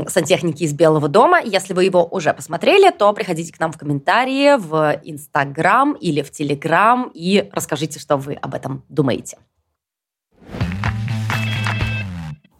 «Сантехники 0.06 0.64
из 0.64 0.72
Белого 0.72 1.08
дома». 1.08 1.40
Если 1.40 1.72
вы 1.72 1.84
его 1.84 2.04
уже 2.04 2.34
посмотрели, 2.34 2.90
то 2.90 3.12
приходите 3.12 3.52
к 3.52 3.58
нам 3.58 3.72
в 3.72 3.78
комментарии 3.78 4.58
в 4.58 5.00
Инстаграм 5.04 5.94
или 5.94 6.22
в 6.22 6.30
Телеграм 6.30 7.10
и 7.14 7.48
расскажите, 7.52 7.98
что 7.98 8.16
вы 8.16 8.34
об 8.34 8.54
этом 8.54 8.84
думаете. 8.88 9.38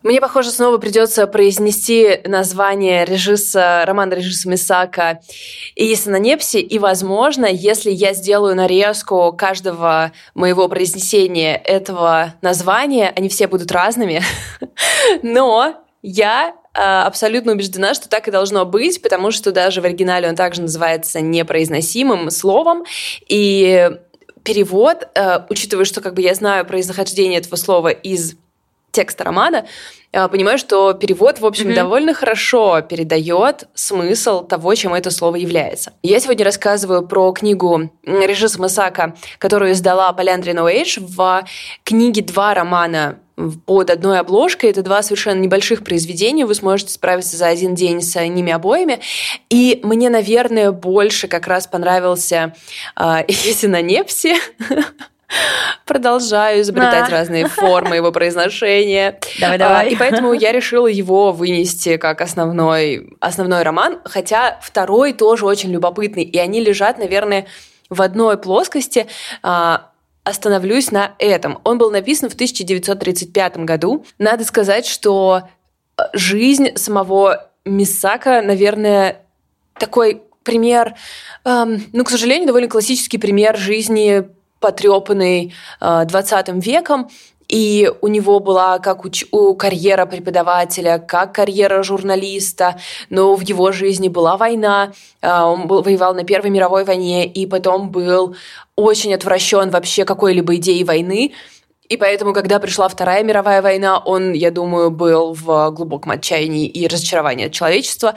Мне, 0.05 0.21
похоже, 0.21 0.51
снова 0.53 0.79
придется 0.79 1.27
произнести 1.27 2.21
название 2.25 3.05
режиссера, 3.05 3.85
романа 3.85 4.15
режиссера 4.15 4.53
Мисака 4.53 5.21
Ииса 5.75 6.11
на 6.11 6.21
Непси, 6.21 6.59
и, 6.59 6.79
возможно, 6.79 7.47
если 7.47 7.91
я 7.91 8.15
сделаю 8.15 8.55
нарезку 8.55 9.33
каждого 9.37 10.13
моего 10.35 10.69
произнесения 10.69 11.57
этого 11.57 12.35
названия, 12.43 13.13
они 13.17 13.29
все 13.29 13.49
будут 13.49 13.73
разными, 13.73 14.23
но 15.23 15.75
я 16.03 16.55
а, 16.75 17.07
абсолютно 17.07 17.53
убеждена, 17.53 17.93
что 17.95 18.09
так 18.09 18.29
и 18.29 18.31
должно 18.31 18.65
быть, 18.65 19.03
потому 19.03 19.33
что 19.33 19.51
даже 19.51 19.81
в 19.81 19.85
оригинале 19.85 20.29
он 20.29 20.37
также 20.37 20.63
называется 20.63 21.21
непроизносимым 21.21 22.31
словом, 22.31 22.85
и 23.29 23.91
перевод, 24.45 25.09
а, 25.17 25.45
учитывая, 25.51 25.85
что 25.85 26.01
как 26.01 26.15
бы 26.15 26.23
я 26.23 26.37
знаю 26.37 26.65
происхождение 26.65 27.41
этого 27.41 27.57
слова 27.57 27.89
из 27.89 28.37
текста 28.99 29.23
романа, 29.23 29.65
а, 30.13 30.27
понимаю, 30.27 30.59
что 30.59 30.93
перевод, 30.93 31.39
в 31.39 31.47
общем, 31.47 31.69
mm-hmm. 31.69 31.75
довольно 31.75 32.15
хорошо 32.15 32.81
передает 32.81 33.69
смысл 33.75 34.45
того, 34.45 34.75
чем 34.75 34.93
это 34.93 35.13
слово 35.13 35.37
является. 35.37 35.93
Я 36.03 36.19
сегодня 36.19 36.45
рассказываю 36.45 37.07
про 37.07 37.31
книгу 37.31 37.93
Режиса 38.05 38.61
Масака, 38.61 39.15
которую 39.39 39.71
издала 39.71 40.13
Поляндрин 40.13 40.59
Уэйдж. 40.59 40.99
В 41.01 41.45
книге 41.85 42.23
два 42.23 42.55
романа 42.55 43.21
под 43.67 43.91
одной 43.91 44.19
обложкой. 44.19 44.71
Это 44.71 44.83
два 44.83 45.01
совершенно 45.03 45.39
небольших 45.39 45.85
произведения. 45.85 46.45
Вы 46.45 46.57
сможете 46.57 46.93
справиться 46.93 47.37
за 47.37 47.47
один 47.47 47.77
день 47.77 48.03
с 48.03 48.21
ними 48.21 48.51
обоими. 48.51 48.99
И 49.49 49.79
мне, 49.85 50.11
наверное, 50.11 50.73
больше 50.73 51.29
как 51.29 51.47
раз 51.47 51.69
понравился 51.69 52.53
э, 52.97 53.19
«Если 53.29 53.69
на 53.69 53.81
Непсе», 53.81 54.35
Продолжаю 55.85 56.63
изобретать 56.63 57.09
а. 57.09 57.11
разные 57.11 57.49
формы 57.49 57.97
его 57.97 58.13
произношения. 58.13 59.19
Давай, 59.41 59.59
давай. 59.59 59.91
И 59.91 59.97
поэтому 59.97 60.33
я 60.33 60.53
решила 60.53 60.87
его 60.87 61.33
вынести 61.33 61.97
как 61.97 62.21
основной, 62.21 63.17
основной 63.21 63.63
роман, 63.63 64.01
хотя 64.05 64.59
второй 64.63 65.13
тоже 65.13 65.47
очень 65.47 65.71
любопытный, 65.71 66.25
и 66.25 66.39
они 66.39 66.61
лежат, 66.61 66.99
наверное, 66.99 67.47
в 67.91 68.03
одной 68.03 68.39
плоскости. 68.39 69.07
А, 69.43 69.91
остановлюсь 70.25 70.91
на 70.91 71.15
этом. 71.19 71.59
Он 71.65 71.79
был 71.79 71.91
написан 71.91 72.29
в 72.29 72.35
1935 72.35 73.59
году. 73.59 74.05
Надо 74.19 74.45
сказать, 74.45 74.87
что 74.87 75.49
жизнь 76.13 76.77
самого 76.77 77.51
Мисака, 77.65 78.43
наверное, 78.43 79.23
такой 79.79 80.23
пример, 80.43 80.95
эм, 81.45 81.83
ну, 81.93 82.05
к 82.05 82.11
сожалению, 82.11 82.47
довольно 82.47 82.69
классический 82.69 83.19
пример 83.19 83.57
жизни 83.57 84.25
потрепанный 84.61 85.55
20 85.81 86.49
э, 86.49 86.53
веком, 86.55 87.09
и 87.49 87.91
у 88.03 88.09
него 88.09 88.41
была 88.41 88.79
как 88.79 89.07
уч- 89.07 89.27
у 89.33 89.55
карьера 89.55 90.05
преподавателя, 90.05 90.99
как 90.99 91.35
карьера 91.35 91.83
журналиста, 91.83 92.79
но 93.09 93.35
в 93.35 93.41
его 93.41 93.73
жизни 93.73 94.09
была 94.09 94.37
война, 94.37 94.93
э, 95.23 95.43
он 95.43 95.67
был, 95.67 95.83
воевал 95.83 96.15
на 96.15 96.25
Первой 96.25 96.51
мировой 96.51 96.85
войне, 96.85 97.27
и 97.27 97.47
потом 97.47 97.91
был 97.91 98.37
очень 98.77 99.15
отвращен 99.15 99.71
вообще 99.71 100.05
какой-либо 100.05 100.57
идеей 100.57 100.85
войны, 100.85 101.33
и 101.89 101.97
поэтому, 101.97 102.35
когда 102.35 102.59
пришла 102.59 102.87
Вторая 102.89 103.23
мировая 103.23 103.63
война, 103.63 103.99
он, 103.99 104.33
я 104.35 104.51
думаю, 104.51 104.91
был 104.91 105.33
в 105.33 105.71
глубоком 105.71 106.13
отчаянии 106.13 106.67
и 106.67 106.87
разочаровании 106.87 107.47
от 107.47 107.53
человечества. 107.53 108.15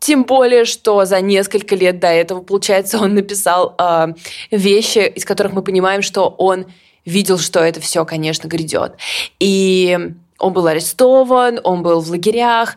Тем 0.00 0.24
более, 0.24 0.64
что 0.64 1.04
за 1.04 1.20
несколько 1.20 1.76
лет 1.76 2.00
до 2.00 2.08
этого, 2.08 2.40
получается, 2.40 2.98
он 2.98 3.14
написал 3.14 3.74
э, 3.78 4.08
вещи, 4.50 5.06
из 5.14 5.24
которых 5.24 5.52
мы 5.52 5.62
понимаем, 5.62 6.02
что 6.02 6.28
он 6.28 6.66
видел, 7.04 7.38
что 7.38 7.60
это 7.60 7.80
все, 7.80 8.04
конечно, 8.04 8.48
грядет. 8.48 8.94
И 9.38 9.98
он 10.38 10.52
был 10.54 10.66
арестован, 10.66 11.60
он 11.62 11.82
был 11.82 12.00
в 12.00 12.10
лагерях. 12.10 12.76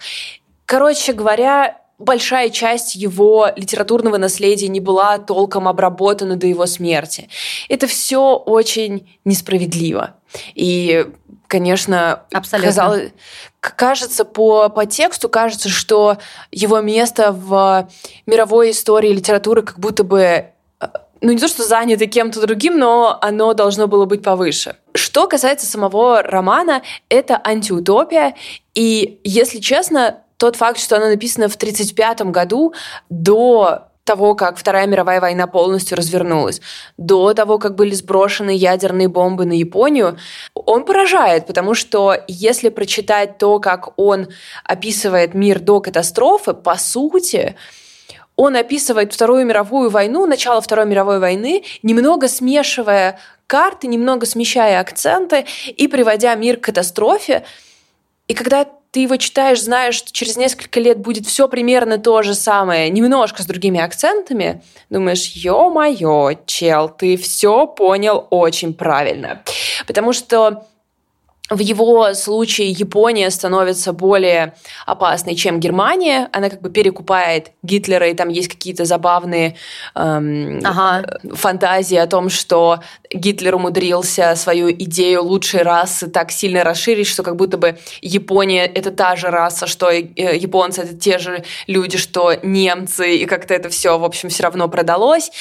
Короче 0.65 1.13
говоря, 1.13 1.77
большая 1.97 2.49
часть 2.49 2.95
его 2.95 3.47
литературного 3.55 4.17
наследия 4.17 4.67
не 4.67 4.79
была 4.81 5.17
толком 5.17 5.67
обработана 5.67 6.35
до 6.35 6.47
его 6.47 6.65
смерти. 6.65 7.29
Это 7.69 7.87
все 7.87 8.35
очень 8.35 9.09
несправедливо. 9.23 10.15
И 10.55 11.05
конечно, 11.53 12.23
Абсолютно. 12.33 12.69
Казалось, 12.69 13.11
кажется 13.59 14.25
по, 14.25 14.69
по 14.69 14.87
тексту, 14.87 15.29
кажется, 15.29 15.69
что 15.69 16.17
его 16.51 16.81
место 16.81 17.31
в 17.31 17.87
мировой 18.25 18.71
истории 18.71 19.09
литературы 19.09 19.61
как 19.61 19.77
будто 19.77 20.03
бы 20.03 20.19
э, 20.19 20.87
ну 21.21 21.31
не 21.31 21.37
то, 21.37 21.47
что 21.47 21.63
занято 21.63 22.07
кем-то 22.07 22.41
другим, 22.41 22.79
но 22.79 23.19
оно 23.21 23.53
должно 23.53 23.85
было 23.85 24.05
быть 24.05 24.23
повыше. 24.23 24.77
Что 24.95 25.27
касается 25.27 25.67
самого 25.67 26.23
романа, 26.23 26.81
это 27.07 27.39
антиутопия, 27.43 28.33
и, 28.73 29.19
если 29.23 29.59
честно, 29.59 30.23
тот 30.37 30.55
факт, 30.55 30.79
что 30.79 30.95
она 30.95 31.09
написана 31.09 31.49
в 31.49 31.55
1935 31.55 32.31
году, 32.31 32.73
до 33.11 33.89
того, 34.03 34.35
как 34.35 34.57
Вторая 34.57 34.85
мировая 34.85 35.21
война 35.21 35.47
полностью 35.47 35.97
развернулась, 35.97 36.61
до 36.97 37.33
того, 37.33 37.57
как 37.57 37.75
были 37.75 37.93
сброшены 37.93 38.51
ядерные 38.51 39.07
бомбы 39.07 39.45
на 39.45 39.53
Японию, 39.53 40.17
он 40.53 40.85
поражает, 40.85 41.47
потому 41.47 41.73
что 41.73 42.15
если 42.27 42.69
прочитать 42.69 43.37
то, 43.37 43.59
как 43.59 43.97
он 43.97 44.27
описывает 44.63 45.33
мир 45.33 45.59
до 45.59 45.79
катастрофы, 45.79 46.53
по 46.53 46.75
сути, 46.75 47.55
он 48.35 48.55
описывает 48.55 49.13
Вторую 49.13 49.45
мировую 49.45 49.89
войну, 49.89 50.25
начало 50.25 50.59
Второй 50.59 50.85
мировой 50.85 51.19
войны, 51.19 51.63
немного 51.83 52.27
смешивая 52.27 53.19
карты, 53.47 53.87
немного 53.87 54.25
смещая 54.25 54.79
акценты 54.79 55.45
и 55.67 55.87
приводя 55.87 56.33
мир 56.35 56.57
к 56.57 56.63
катастрофе. 56.63 57.43
И 58.27 58.33
когда 58.33 58.67
ты 58.93 58.99
его 58.99 59.17
читаешь, 59.17 59.59
знаешь, 59.59 59.95
что 59.95 60.13
через 60.13 60.37
несколько 60.37 60.79
лет 60.79 60.99
будет 60.99 61.25
все 61.25 61.47
примерно 61.47 61.97
то 61.97 62.21
же 62.21 62.35
самое, 62.35 62.91
немножко 62.91 63.41
с 63.41 63.47
другими 63.47 63.81
акцентами, 63.81 64.61
думаешь, 64.91 65.31
ё-моё, 65.33 66.33
чел, 66.45 66.89
ты 66.89 67.17
все 67.17 67.65
понял 67.65 68.27
очень 68.29 68.75
правильно. 68.75 69.41
Потому 69.87 70.13
что 70.13 70.67
в 71.49 71.59
его 71.59 72.13
случае 72.13 72.69
Япония 72.69 73.29
становится 73.29 73.93
более 73.93 74.53
опасной, 74.85 75.35
чем 75.35 75.59
Германия. 75.59 76.29
Она 76.31 76.49
как 76.49 76.61
бы 76.61 76.69
перекупает 76.69 77.51
Гитлера, 77.63 78.07
и 78.07 78.13
там 78.13 78.29
есть 78.29 78.47
какие-то 78.47 78.85
забавные 78.85 79.55
эм, 79.93 80.61
ага. 80.63 81.19
фантазии 81.33 81.97
о 81.97 82.07
том, 82.07 82.29
что 82.29 82.79
Гитлер 83.13 83.55
умудрился 83.55 84.35
свою 84.35 84.71
идею 84.71 85.23
лучшей 85.23 85.61
расы 85.61 86.07
так 86.07 86.31
сильно 86.31 86.63
расширить, 86.63 87.07
что 87.07 87.23
как 87.23 87.35
будто 87.35 87.57
бы 87.57 87.77
Япония— 88.01 88.65
это 88.75 88.91
та 88.91 89.15
же 89.15 89.29
раса, 89.29 89.67
что 89.67 89.91
э, 89.91 90.03
японцы— 90.15 90.81
это 90.83 90.95
те 90.95 91.19
же 91.19 91.43
люди, 91.67 91.97
что 91.97 92.33
немцы, 92.41 93.17
и 93.17 93.25
как-то 93.25 93.53
это 93.53 93.69
все, 93.69 93.97
в 93.97 94.03
общем, 94.03 94.29
все 94.29 94.43
равно 94.43 94.67
продалось. 94.67 95.31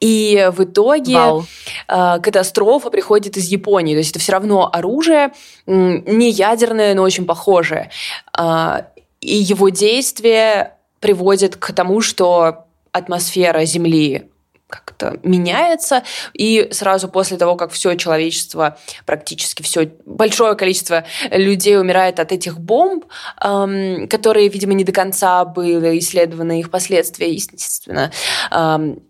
И 0.00 0.48
в 0.52 0.64
итоге 0.64 1.16
Вау. 1.16 1.46
Э, 1.88 2.18
катастрофа 2.20 2.90
приходит 2.90 3.36
из 3.36 3.46
Японии. 3.48 3.94
То 3.94 3.98
есть 3.98 4.10
это 4.10 4.20
все 4.20 4.32
равно 4.32 4.70
оружие, 4.72 5.32
не 5.66 6.30
ядерное, 6.30 6.94
но 6.94 7.02
очень 7.02 7.26
похожее. 7.26 7.90
А, 8.32 8.86
и 9.20 9.36
его 9.36 9.68
действие 9.68 10.74
приводит 11.00 11.56
к 11.56 11.72
тому, 11.72 12.00
что 12.00 12.64
атмосфера 12.92 13.64
Земли 13.64 14.27
как-то 14.68 15.18
меняется, 15.22 16.04
и 16.34 16.68
сразу 16.72 17.08
после 17.08 17.38
того, 17.38 17.56
как 17.56 17.72
все 17.72 17.94
человечество, 17.94 18.78
практически 19.06 19.62
все, 19.62 19.90
большое 20.04 20.54
количество 20.56 21.04
людей 21.30 21.78
умирает 21.78 22.20
от 22.20 22.32
этих 22.32 22.60
бомб, 22.60 23.06
эм, 23.42 24.08
которые, 24.08 24.48
видимо, 24.48 24.74
не 24.74 24.84
до 24.84 24.92
конца 24.92 25.44
были 25.44 25.98
исследованы 25.98 26.60
их 26.60 26.70
последствия, 26.70 27.32
естественно, 27.32 28.12
эм, 28.50 29.02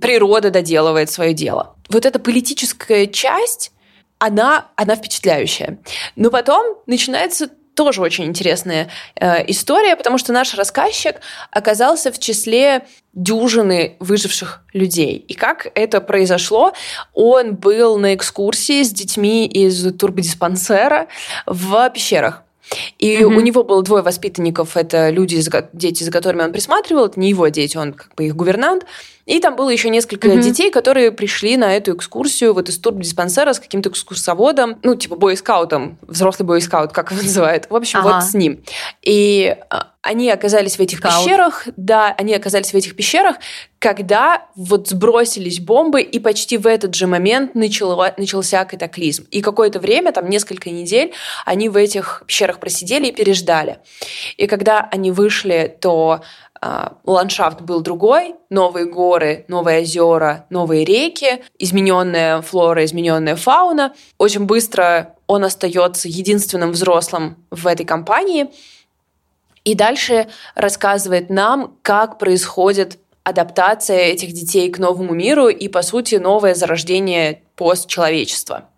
природа 0.00 0.50
доделывает 0.50 1.10
свое 1.10 1.32
дело. 1.32 1.76
Вот 1.88 2.04
эта 2.04 2.18
политическая 2.18 3.06
часть 3.06 3.72
она, 4.18 4.68
она 4.76 4.94
впечатляющая. 4.94 5.80
Но 6.14 6.30
потом 6.30 6.78
начинается 6.86 7.50
тоже 7.74 8.02
очень 8.02 8.24
интересная 8.24 8.88
э, 9.16 9.50
история, 9.50 9.96
потому 9.96 10.18
что 10.18 10.32
наш 10.32 10.54
рассказчик 10.54 11.16
оказался 11.50 12.12
в 12.12 12.18
числе 12.18 12.86
дюжины 13.12 13.96
выживших 13.98 14.62
людей. 14.72 15.16
И 15.28 15.34
как 15.34 15.68
это 15.74 16.00
произошло? 16.00 16.72
Он 17.14 17.54
был 17.54 17.98
на 17.98 18.14
экскурсии 18.14 18.82
с 18.82 18.90
детьми 18.90 19.46
из 19.46 19.94
турбодиспансера 19.94 21.08
в 21.46 21.90
пещерах. 21.90 22.42
И 22.98 23.16
mm-hmm. 23.16 23.24
у 23.24 23.40
него 23.40 23.64
было 23.64 23.82
двое 23.82 24.02
воспитанников, 24.02 24.76
это 24.76 25.10
люди, 25.10 25.42
дети, 25.72 26.04
за 26.04 26.10
которыми 26.10 26.42
он 26.42 26.52
присматривал, 26.52 27.06
это 27.06 27.20
не 27.20 27.28
его 27.28 27.48
дети, 27.48 27.76
он 27.76 27.92
как 27.92 28.14
бы 28.14 28.24
их 28.24 28.36
гувернант. 28.36 28.86
И 29.26 29.38
там 29.40 29.56
было 29.56 29.70
еще 29.70 29.88
несколько 29.88 30.28
mm-hmm. 30.28 30.42
детей, 30.42 30.70
которые 30.70 31.12
пришли 31.12 31.56
на 31.56 31.76
эту 31.76 31.94
экскурсию 31.94 32.54
вот 32.54 32.68
из 32.68 32.78
турбодиспансера 32.78 33.52
с 33.52 33.60
каким-то 33.60 33.90
экскурсоводом, 33.90 34.78
ну, 34.82 34.94
типа 34.94 35.16
бойскаутом, 35.16 35.98
взрослый 36.02 36.46
бойскаут, 36.46 36.92
как 36.92 37.12
его 37.12 37.22
называют. 37.22 37.66
В 37.70 37.76
общем, 37.76 38.00
ага. 38.00 38.14
вот 38.14 38.24
с 38.24 38.34
ним. 38.34 38.62
И 39.02 39.56
а, 39.70 39.92
они 40.02 40.30
оказались 40.30 40.76
в 40.76 40.80
этих 40.80 40.98
Скаут. 40.98 41.24
пещерах, 41.24 41.68
да, 41.76 42.12
они 42.18 42.34
оказались 42.34 42.72
в 42.72 42.74
этих 42.74 42.96
пещерах, 42.96 43.36
когда 43.78 44.46
вот 44.56 44.88
сбросились 44.88 45.60
бомбы, 45.60 46.02
и 46.02 46.18
почти 46.18 46.58
в 46.58 46.66
этот 46.66 46.94
же 46.94 47.06
момент 47.06 47.54
начало, 47.54 48.12
начался 48.16 48.64
катаклизм. 48.64 49.26
И 49.30 49.40
какое-то 49.40 49.78
время, 49.78 50.12
там 50.12 50.28
несколько 50.28 50.70
недель, 50.70 51.12
они 51.44 51.68
в 51.68 51.76
этих 51.76 52.24
пещерах 52.26 52.58
просидели 52.58 53.06
и 53.06 53.12
переждали. 53.12 53.78
И 54.36 54.48
когда 54.48 54.88
они 54.90 55.12
вышли, 55.12 55.76
то 55.80 56.22
ландшафт 57.04 57.60
был 57.62 57.80
другой, 57.80 58.36
новые 58.48 58.86
горы, 58.86 59.44
новые 59.48 59.82
озера, 59.82 60.46
новые 60.48 60.84
реки, 60.84 61.42
измененная 61.58 62.40
флора, 62.42 62.84
измененная 62.84 63.36
фауна. 63.36 63.94
Очень 64.18 64.44
быстро 64.44 65.16
он 65.26 65.44
остается 65.44 66.08
единственным 66.08 66.70
взрослым 66.70 67.36
в 67.50 67.66
этой 67.66 67.84
компании. 67.84 68.50
И 69.64 69.74
дальше 69.74 70.28
рассказывает 70.54 71.30
нам, 71.30 71.76
как 71.82 72.18
происходит 72.18 72.98
адаптация 73.24 73.98
этих 73.98 74.32
детей 74.32 74.70
к 74.70 74.78
новому 74.78 75.14
миру 75.14 75.48
и, 75.48 75.68
по 75.68 75.82
сути, 75.82 76.16
новое 76.16 76.54
зарождение 76.54 77.42
постчеловечества. 77.56 78.68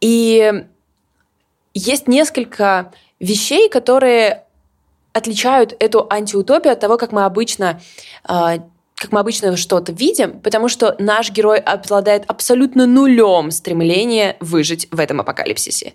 И 0.00 0.52
есть 1.74 2.08
несколько 2.08 2.92
вещей, 3.20 3.68
которые 3.68 4.44
отличают 5.12 5.74
эту 5.78 6.06
антиутопию 6.10 6.72
от 6.72 6.80
того, 6.80 6.96
как 6.96 7.12
мы 7.12 7.24
обычно 7.24 7.80
а, 8.24 8.58
как 9.02 9.10
мы 9.10 9.18
обычно 9.18 9.56
что-то 9.56 9.90
видим, 9.90 10.38
потому 10.40 10.68
что 10.68 10.94
наш 11.00 11.32
герой 11.32 11.58
обладает 11.58 12.22
абсолютно 12.28 12.86
нулем 12.86 13.50
стремления 13.50 14.36
выжить 14.38 14.86
в 14.92 15.00
этом 15.00 15.20
апокалипсисе. 15.20 15.94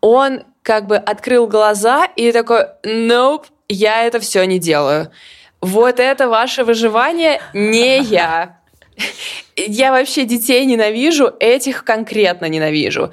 Он 0.00 0.44
как 0.62 0.86
бы 0.86 0.96
открыл 0.96 1.48
глаза 1.48 2.06
и 2.14 2.30
такой, 2.30 2.66
nope, 2.84 3.46
я 3.68 4.04
это 4.04 4.20
все 4.20 4.44
не 4.44 4.60
делаю. 4.60 5.10
Вот 5.60 5.98
это 5.98 6.28
ваше 6.28 6.62
выживание 6.62 7.40
не 7.54 8.00
я. 8.02 8.58
Я 9.56 9.90
вообще 9.90 10.24
детей 10.24 10.64
ненавижу, 10.64 11.32
этих 11.40 11.82
конкретно 11.82 12.46
ненавижу. 12.46 13.10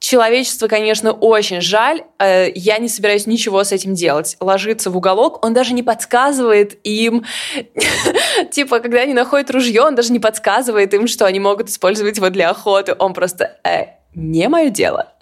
Человечество, 0.00 0.66
конечно, 0.66 1.12
очень 1.12 1.60
жаль. 1.60 2.04
Э, 2.18 2.50
я 2.54 2.78
не 2.78 2.88
собираюсь 2.88 3.26
ничего 3.26 3.62
с 3.62 3.70
этим 3.70 3.92
делать. 3.92 4.38
Ложиться 4.40 4.90
в 4.90 4.96
уголок, 4.96 5.44
он 5.44 5.52
даже 5.52 5.74
не 5.74 5.82
подсказывает 5.82 6.78
им, 6.84 7.26
типа, 8.50 8.80
когда 8.80 9.00
они 9.00 9.12
находят 9.12 9.50
ружье, 9.50 9.82
он 9.82 9.94
даже 9.94 10.10
не 10.12 10.18
подсказывает 10.18 10.94
им, 10.94 11.06
что 11.06 11.26
они 11.26 11.38
могут 11.38 11.68
использовать 11.68 12.16
его 12.16 12.30
для 12.30 12.48
охоты. 12.48 12.96
Он 12.98 13.12
просто 13.12 13.58
э, 13.62 13.88
не 14.14 14.48
мое 14.48 14.70
дело. 14.70 15.12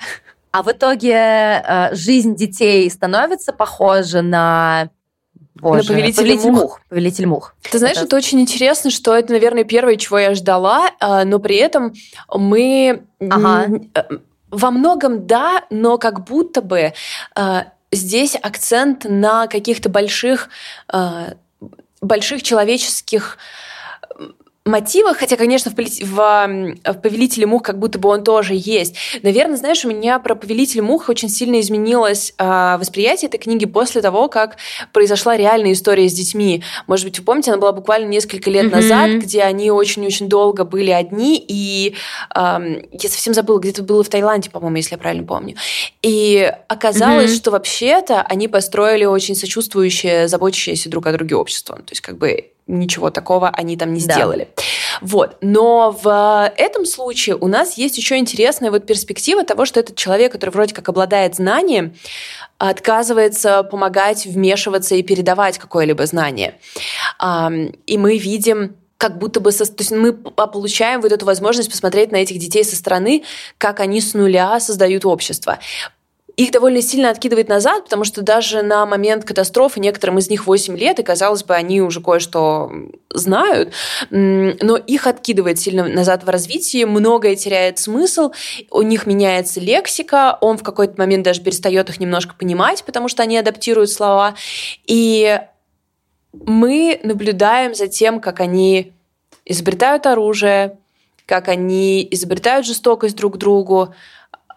А 0.52 0.62
в 0.62 0.70
итоге 0.70 1.12
э, 1.12 1.94
жизнь 1.96 2.36
детей 2.36 2.88
становится 2.88 3.52
похожа 3.52 4.22
на 4.22 4.90
Боже, 5.56 5.88
на 5.88 5.88
повелитель, 5.88 6.22
повелитель 6.22 6.50
мух. 6.52 6.60
мух. 6.60 6.80
Повелитель 6.88 7.26
мух. 7.26 7.54
Ты 7.68 7.78
знаешь, 7.80 7.96
это... 7.96 8.06
это 8.06 8.16
очень 8.16 8.40
интересно, 8.40 8.92
что 8.92 9.12
это, 9.12 9.32
наверное, 9.32 9.64
первое, 9.64 9.96
чего 9.96 10.20
я 10.20 10.36
ждала, 10.36 10.90
но 11.00 11.40
при 11.40 11.56
этом 11.56 11.94
мы 12.32 13.02
ага 13.18 13.66
во 14.50 14.70
многом 14.70 15.26
да, 15.26 15.64
но 15.70 15.98
как 15.98 16.24
будто 16.24 16.62
бы 16.62 16.92
э, 17.37 17.62
здесь 17.92 18.37
акцент 18.40 19.04
на 19.04 19.46
каких-то 19.46 19.88
больших, 19.88 20.48
э, 20.92 21.34
больших 22.00 22.42
человеческих 22.42 23.38
мотивах, 24.68 25.18
хотя, 25.18 25.37
конечно, 25.37 25.70
в, 25.70 25.74
в, 25.76 26.70
в 26.85 26.94
«Повелителе 27.00 27.46
мух» 27.46 27.62
как 27.62 27.78
будто 27.78 27.98
бы 27.98 28.09
он 28.09 28.22
тоже 28.22 28.54
есть. 28.54 28.94
Наверное, 29.22 29.57
знаешь, 29.57 29.85
у 29.85 29.88
меня 29.88 30.18
про 30.18 30.35
«Повелитель 30.35 30.83
мух» 30.83 31.09
очень 31.09 31.28
сильно 31.28 31.61
изменилось 31.61 32.35
э, 32.38 32.76
восприятие 32.78 33.28
этой 33.28 33.38
книги 33.38 33.66
после 33.66 34.02
того, 34.02 34.28
как 34.28 34.57
произошла 34.92 35.37
реальная 35.37 35.72
история 35.72 36.09
с 36.09 36.12
детьми. 36.12 36.62
Может 36.87 37.07
быть, 37.07 37.18
вы 37.18 37.24
помните, 37.24 37.50
она 37.50 37.61
была 37.61 37.72
буквально 37.72 38.09
несколько 38.09 38.50
лет 38.50 38.66
mm-hmm. 38.66 38.70
назад, 38.70 39.11
где 39.22 39.42
они 39.42 39.70
очень-очень 39.70 40.28
долго 40.28 40.64
были 40.64 40.90
одни, 40.90 41.42
и 41.46 41.94
э, 42.35 42.83
я 42.92 43.09
совсем 43.09 43.35
забыла, 43.35 43.59
где-то 43.59 43.83
было 43.83 44.02
в 44.02 44.09
Таиланде, 44.09 44.50
по-моему, 44.50 44.76
если 44.76 44.94
я 44.94 44.98
правильно 44.98 45.26
помню. 45.26 45.57
И 46.02 46.52
оказалось, 46.68 47.33
mm-hmm. 47.33 47.37
что 47.37 47.50
вообще-то 47.50 48.22
они 48.22 48.48
построили 48.48 49.04
очень 49.04 49.35
сочувствующее, 49.35 50.28
заботящееся 50.28 50.88
друг 50.90 51.07
о 51.07 51.12
друге 51.12 51.37
общество. 51.37 51.76
То 51.76 51.90
есть 51.90 52.00
как 52.00 52.18
бы 52.18 52.50
ничего 52.68 53.11
такого 53.11 53.48
они 53.48 53.76
там 53.76 53.92
не 53.92 54.00
да. 54.00 54.14
сделали. 54.14 54.48
Вот. 55.00 55.37
Но 55.40 55.90
в 56.02 56.52
этом 56.57 56.85
случае 56.87 57.37
у 57.37 57.48
нас 57.48 57.76
есть 57.76 57.98
еще 57.98 58.16
интересная 58.18 58.70
вот 58.70 58.87
перспектива 58.87 59.44
того, 59.44 59.64
что 59.64 59.81
этот 59.81 59.96
человек, 59.96 60.33
который 60.33 60.50
вроде 60.50 60.74
как 60.74 60.88
обладает 60.88 61.35
знанием, 61.35 61.94
отказывается 62.59 63.62
помогать, 63.62 64.26
вмешиваться 64.26 64.94
и 64.94 65.02
передавать 65.02 65.59
какое-либо 65.59 66.07
знание. 66.07 66.59
И 67.20 67.98
мы 67.98 68.18
видим 68.18 68.76
как 68.98 69.18
будто 69.18 69.38
бы, 69.38 69.52
со, 69.52 69.64
то 69.64 69.81
есть 69.81 69.92
мы 69.92 70.12
получаем 70.12 71.00
вот 71.00 71.12
эту 71.12 71.24
возможность 71.24 71.70
посмотреть 71.70 72.11
на 72.11 72.16
этих 72.16 72.38
детей 72.38 72.64
со 72.64 72.74
стороны, 72.74 73.22
как 73.57 73.78
они 73.78 74.00
с 74.00 74.12
нуля 74.12 74.59
создают 74.59 75.07
общество 75.07 75.61
их 76.38 76.53
довольно 76.53 76.81
сильно 76.83 77.11
откидывает 77.11 77.48
назад, 77.48 77.85
потому 77.85 78.05
что 78.05 78.22
даже 78.22 78.62
на 78.62 78.87
момент 78.87 79.24
катастрофы 79.24 79.81
некоторым 79.81 80.18
из 80.18 80.31
них 80.31 80.46
8 80.46 80.77
лет, 80.77 81.01
и, 81.01 81.03
казалось 81.03 81.42
бы, 81.42 81.57
они 81.57 81.83
уже 81.83 82.01
кое-что 82.01 82.70
знают, 83.12 83.74
но 84.11 84.77
их 84.77 85.09
откидывает 85.09 85.59
сильно 85.59 85.88
назад 85.88 86.22
в 86.22 86.29
развитии, 86.29 86.85
многое 86.85 87.35
теряет 87.35 87.81
смысл, 87.81 88.31
у 88.70 88.83
них 88.83 89.05
меняется 89.05 89.59
лексика, 89.59 90.38
он 90.40 90.59
в 90.59 90.62
какой-то 90.62 90.94
момент 90.96 91.24
даже 91.24 91.42
перестает 91.42 91.90
их 91.90 91.98
немножко 91.98 92.37
понимать, 92.37 92.85
потому 92.85 93.09
что 93.09 93.24
они 93.24 93.37
адаптируют 93.37 93.90
слова, 93.90 94.37
и 94.87 95.40
мы 96.33 97.01
наблюдаем 97.03 97.74
за 97.74 97.88
тем, 97.88 98.20
как 98.20 98.38
они 98.38 98.92
изобретают 99.44 100.07
оружие, 100.07 100.79
как 101.27 101.48
они 101.48 102.07
изобретают 102.11 102.64
жестокость 102.64 103.16
друг 103.16 103.38
другу, 103.38 103.88
э, 103.88 103.94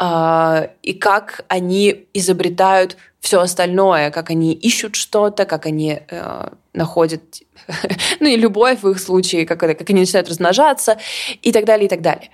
и 0.02 0.94
как 0.94 1.46
они 1.48 2.08
изобретают 2.14 2.98
все 3.20 3.40
остальное, 3.40 4.10
как 4.10 4.32
они 4.32 4.54
ищут 4.54 4.96
что-то, 4.96 5.46
как 5.46 5.68
они 5.68 6.00
э, 6.10 6.48
находят, 6.74 7.22
ну 8.20 8.28
и 8.28 8.36
любовь 8.36 8.82
в 8.82 8.90
их 8.90 9.00
случае, 9.00 9.46
как, 9.46 9.62
это, 9.62 9.76
как 9.76 9.90
они 9.92 10.00
начинают 10.00 10.28
размножаться 10.28 10.98
и 11.44 11.52
так 11.52 11.66
далее, 11.66 11.86
и 11.86 11.90
так 11.90 12.02
далее. 12.02 12.32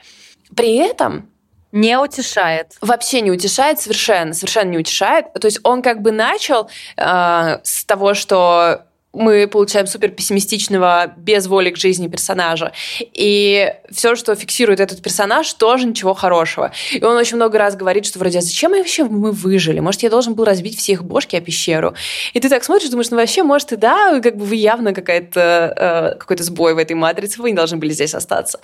При 0.56 0.77
этом 0.77 1.30
не 1.73 1.99
утешает. 1.99 2.77
Вообще 2.80 3.19
не 3.19 3.32
утешает, 3.32 3.82
совершенно, 3.82 4.34
совершенно 4.34 4.69
не 4.69 4.77
утешает. 4.77 5.34
То 5.34 5.45
есть 5.45 5.60
он 5.63 5.82
как 5.82 6.01
бы 6.01 6.12
начал 6.12 6.69
э, 6.95 7.60
с 7.63 7.84
того, 7.84 8.13
что 8.13 8.87
мы 9.17 9.47
получаем 9.47 9.88
супер 9.88 10.10
пессимистичного, 10.10 11.13
без 11.17 11.47
воли 11.47 11.71
к 11.71 11.77
жизни 11.77 12.08
персонажа. 12.08 12.71
И 13.13 13.73
все, 13.91 14.15
что 14.15 14.36
фиксирует 14.36 14.80
этот 14.80 15.01
персонаж, 15.01 15.51
тоже 15.53 15.88
ничего 15.88 16.13
хорошего. 16.13 16.71
И 16.91 17.03
он 17.03 17.17
очень 17.17 17.36
много 17.36 17.58
раз 17.58 17.75
говорит, 17.75 18.06
что 18.06 18.19
вроде, 18.19 18.39
а 18.39 18.41
зачем 18.41 18.71
мы 18.71 18.80
вообще 18.80 19.03
мы 19.03 19.32
выжили? 19.32 19.80
Может, 19.80 20.03
я 20.03 20.10
должен 20.10 20.34
был 20.34 20.45
разбить 20.45 20.77
всех 20.77 21.03
бошки 21.03 21.36
о 21.36 21.41
пещеру? 21.41 21.95
И 22.34 22.39
ты 22.39 22.49
так 22.49 22.63
смотришь, 22.63 22.89
думаешь, 22.89 23.10
ну 23.10 23.17
вообще, 23.17 23.43
может, 23.43 23.71
и 23.73 23.75
да, 23.75 24.19
как 24.21 24.38
бы 24.38 24.45
вы 24.45 24.56
явно 24.56 24.93
какая-то, 24.93 25.73
э, 25.75 26.19
какой-то 26.19 26.43
сбой 26.43 26.73
в 26.73 26.77
этой 26.77 26.93
матрице, 26.93 27.41
вы 27.41 27.51
не 27.51 27.56
должны 27.56 27.77
были 27.77 27.91
здесь 27.91 28.13
остаться. 28.13 28.60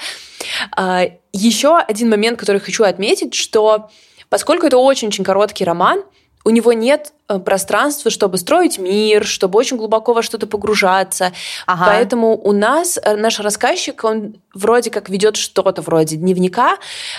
А, 0.76 1.04
еще 1.32 1.78
один 1.78 2.10
момент, 2.10 2.40
который 2.40 2.62
хочу 2.62 2.84
отметить, 2.84 3.34
что 3.34 3.90
поскольку 4.30 4.68
это 4.68 4.78
очень-очень 4.78 5.24
короткий 5.24 5.66
роман, 5.66 6.04
у 6.46 6.50
него 6.50 6.74
нет 6.74 7.14
э, 7.30 7.40
пространства, 7.40 8.12
чтобы 8.12 8.38
строить 8.38 8.78
мир, 8.78 9.26
чтобы 9.26 9.58
очень 9.58 9.78
глубоко 9.78 10.14
во 10.14 10.22
что-то 10.22 10.48
погружаться. 10.48 11.32
Ага. 11.66 11.86
Поэтому 11.88 12.38
у 12.38 12.52
нас 12.52 13.00
э, 13.02 13.16
наш 13.16 13.40
рассказчик, 13.40 14.04
он 14.04 14.36
вроде 14.54 14.92
как 14.92 15.10
ведет 15.10 15.38
что-то 15.38 15.82
вроде 15.82 16.18
дневника, 16.18 16.78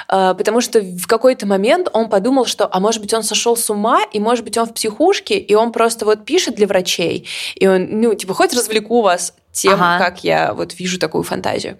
э, 0.09 0.35
потому 0.37 0.61
что 0.61 0.81
в 0.81 1.07
какой-то 1.07 1.47
момент 1.47 1.89
он 1.93 2.09
подумал, 2.09 2.47
что, 2.47 2.69
а 2.71 2.81
может 2.81 3.01
быть, 3.01 3.15
он 3.15 3.23
сошел 3.23 3.57
с 3.57 3.71
ума, 3.71 4.01
и 4.13 4.21
может 4.21 4.45
быть, 4.45 4.59
он 4.59 4.67
в 4.67 4.75
психушке, 4.75 5.39
и 5.39 5.55
он 5.55 5.73
просто 5.73 6.05
вот 6.05 6.25
пишет 6.25 6.57
для 6.57 6.67
врачей, 6.67 7.27
и 7.55 7.67
он, 7.67 8.01
ну, 8.01 8.15
типа, 8.15 8.35
хоть 8.35 8.55
развлеку 8.55 9.01
вас 9.01 9.35
тем, 9.53 9.75
ага. 9.75 10.05
как 10.05 10.25
я 10.25 10.53
вот 10.53 10.75
вижу 10.75 10.99
такую 10.99 11.23
фантазию. 11.23 11.79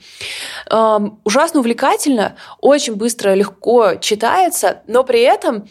Эм, 0.71 1.21
ужасно 1.25 1.59
увлекательно, 1.61 2.37
очень 2.61 2.95
быстро, 2.95 3.35
легко 3.35 3.97
читается, 3.97 4.83
но 4.87 5.03
при 5.03 5.21
этом, 5.23 5.69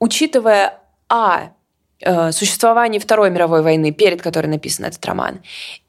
учитывая 0.00 0.80
а. 1.08 1.50
Э, 2.00 2.30
существование 2.30 3.00
Второй 3.00 3.30
мировой 3.30 3.62
войны, 3.62 3.90
перед 3.90 4.20
которой 4.20 4.48
написан 4.48 4.84
этот 4.84 5.04
роман, 5.06 5.40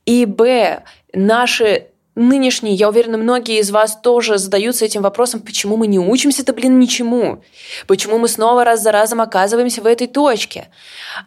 и 0.06 0.26
б. 0.26 0.84
наши 1.14 1.88
нынешние, 2.16 2.74
я 2.74 2.90
уверена, 2.90 3.18
многие 3.18 3.60
из 3.60 3.70
вас 3.72 4.00
тоже 4.02 4.38
задаются 4.38 4.86
этим 4.86 5.02
вопросом, 5.02 5.42
почему 5.42 5.78
мы 5.78 5.86
не 5.86 6.00
учимся-то, 6.00 6.54
блин, 6.54 6.80
ничему? 6.80 7.44
Почему 7.86 8.18
мы 8.18 8.28
снова 8.28 8.64
раз 8.64 8.82
за 8.82 8.92
разом 8.92 9.22
оказываемся 9.22 9.82
в 9.82 9.86
этой 9.86 10.08
точке? 10.08 10.70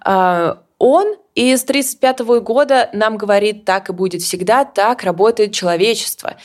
А, 0.01 0.63
он 0.79 1.15
из 1.35 1.63
1935 1.63 2.41
года 2.43 2.91
нам 2.93 3.17
говорит, 3.19 3.65
так 3.65 3.89
и 3.89 3.93
будет 3.93 4.23
всегда, 4.23 4.65
так 4.65 5.05
работает 5.05 5.53
человечество. 5.53 6.37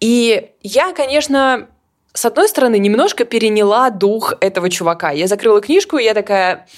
И 0.00 0.50
я, 0.62 0.92
конечно, 0.92 1.68
с 2.16 2.24
одной 2.24 2.48
стороны, 2.48 2.78
немножко 2.78 3.24
переняла 3.24 3.90
дух 3.90 4.34
этого 4.40 4.70
чувака. 4.70 5.10
Я 5.10 5.26
закрыла 5.26 5.60
книжку, 5.60 5.98
и 5.98 6.04
я 6.04 6.14
такая, 6.14 6.68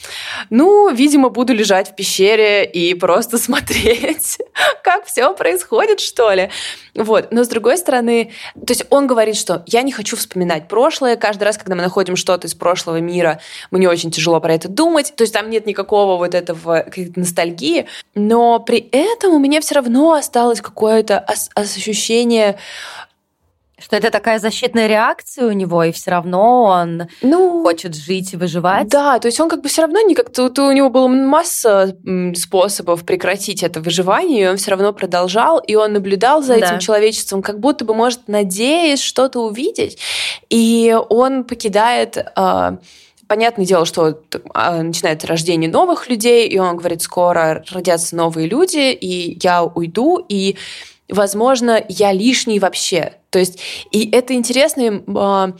ну, 0.48 0.90
видимо, 0.90 1.28
буду 1.28 1.52
лежать 1.52 1.90
в 1.90 1.94
пещере 1.94 2.64
и 2.64 2.94
просто 2.94 3.36
смотреть, 3.46 4.38
как 4.82 5.04
все 5.04 5.34
происходит, 5.34 6.00
что 6.00 6.32
ли. 6.32 6.48
Вот. 6.94 7.32
Но 7.32 7.44
с 7.44 7.48
другой 7.48 7.76
стороны, 7.76 8.32
то 8.54 8.72
есть 8.72 8.86
он 8.88 9.06
говорит, 9.06 9.36
что 9.36 9.62
я 9.66 9.82
не 9.82 9.92
хочу 9.92 10.16
вспоминать 10.16 10.68
прошлое. 10.68 11.16
Каждый 11.16 11.44
раз, 11.44 11.58
когда 11.58 11.74
мы 11.74 11.82
находим 11.82 12.16
что-то 12.16 12.46
из 12.46 12.54
прошлого 12.54 13.00
мира, 13.00 13.38
мне 13.70 13.90
очень 13.90 14.10
тяжело 14.10 14.40
про 14.40 14.54
это 14.54 14.68
думать. 14.68 15.12
То 15.16 15.22
есть 15.22 15.34
там 15.34 15.50
нет 15.50 15.66
никакого 15.66 16.16
вот 16.16 16.34
этого 16.34 16.86
ностальгии. 17.14 17.86
Но 18.14 18.58
при 18.58 18.88
этом 18.90 19.34
у 19.34 19.38
меня 19.38 19.60
все 19.60 19.74
равно 19.74 20.14
осталось 20.14 20.62
какое-то 20.62 21.26
ощущение 21.54 22.56
что 23.78 23.94
это 23.96 24.10
такая 24.10 24.38
защитная 24.38 24.86
реакция 24.86 25.46
у 25.46 25.52
него, 25.52 25.84
и 25.84 25.92
все 25.92 26.10
равно 26.10 26.62
он 26.64 27.08
ну, 27.20 27.62
хочет 27.62 27.94
жить 27.94 28.32
и 28.32 28.36
выживать. 28.36 28.88
Да, 28.88 29.18
то 29.18 29.26
есть 29.26 29.38
он 29.38 29.50
как 29.50 29.60
бы 29.60 29.68
все 29.68 29.82
равно 29.82 30.00
не 30.00 30.14
как 30.14 30.30
то 30.30 30.50
у 30.66 30.72
него 30.72 30.88
было 30.88 31.08
масса 31.08 31.96
способов 32.34 33.04
прекратить 33.04 33.62
это 33.62 33.80
выживание, 33.80 34.44
и 34.44 34.48
он 34.48 34.56
все 34.56 34.70
равно 34.70 34.94
продолжал, 34.94 35.58
и 35.58 35.74
он 35.74 35.92
наблюдал 35.92 36.42
за 36.42 36.54
этим 36.54 36.76
да. 36.76 36.78
человечеством, 36.78 37.42
как 37.42 37.60
будто 37.60 37.84
бы 37.84 37.94
может 37.94 38.28
надеясь 38.28 39.00
что-то 39.00 39.40
увидеть, 39.40 39.98
и 40.48 40.96
он 41.10 41.44
покидает. 41.44 42.16
Э, 42.36 42.78
понятное 43.28 43.66
дело, 43.66 43.84
что 43.84 44.20
а, 44.54 44.82
начинается 44.82 45.26
рождение 45.26 45.70
новых 45.70 46.08
людей, 46.08 46.48
и 46.48 46.58
он 46.58 46.76
говорит, 46.76 47.02
скоро 47.02 47.64
родятся 47.70 48.16
новые 48.16 48.48
люди, 48.48 48.92
и 48.92 49.38
я 49.42 49.64
уйду, 49.64 50.24
и 50.28 50.56
возможно, 51.08 51.84
я 51.88 52.12
лишний 52.12 52.58
вообще. 52.58 53.14
То 53.30 53.38
есть, 53.38 53.58
и 53.90 54.10
это 54.10 54.34
интересный 54.34 55.02
э, 55.06 55.52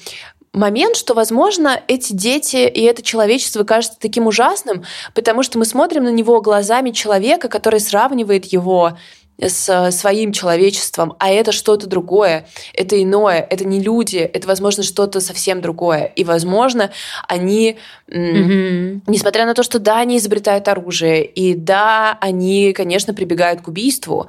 момент, 0.52 0.96
что, 0.96 1.14
возможно, 1.14 1.80
эти 1.86 2.12
дети 2.12 2.56
и 2.56 2.82
это 2.82 3.02
человечество 3.02 3.64
кажется 3.64 3.98
таким 4.00 4.26
ужасным, 4.26 4.84
потому 5.14 5.42
что 5.42 5.58
мы 5.58 5.64
смотрим 5.64 6.04
на 6.04 6.10
него 6.10 6.40
глазами 6.40 6.90
человека, 6.90 7.48
который 7.48 7.80
сравнивает 7.80 8.46
его 8.46 8.96
с 9.38 9.90
своим 9.90 10.32
человечеством, 10.32 11.14
а 11.18 11.30
это 11.30 11.52
что-то 11.52 11.86
другое, 11.86 12.48
это 12.72 13.00
иное, 13.02 13.46
это 13.50 13.66
не 13.66 13.80
люди, 13.80 14.16
это, 14.16 14.48
возможно, 14.48 14.82
что-то 14.82 15.20
совсем 15.20 15.60
другое. 15.60 16.04
И, 16.16 16.24
возможно, 16.24 16.90
они, 17.28 17.76
mm-hmm. 18.08 19.02
несмотря 19.06 19.44
на 19.44 19.52
то, 19.52 19.62
что 19.62 19.78
да, 19.78 19.98
они 19.98 20.16
изобретают 20.16 20.68
оружие, 20.68 21.26
и 21.26 21.54
да, 21.54 22.16
они, 22.20 22.72
конечно, 22.72 23.12
прибегают 23.12 23.60
к 23.60 23.68
убийству, 23.68 24.28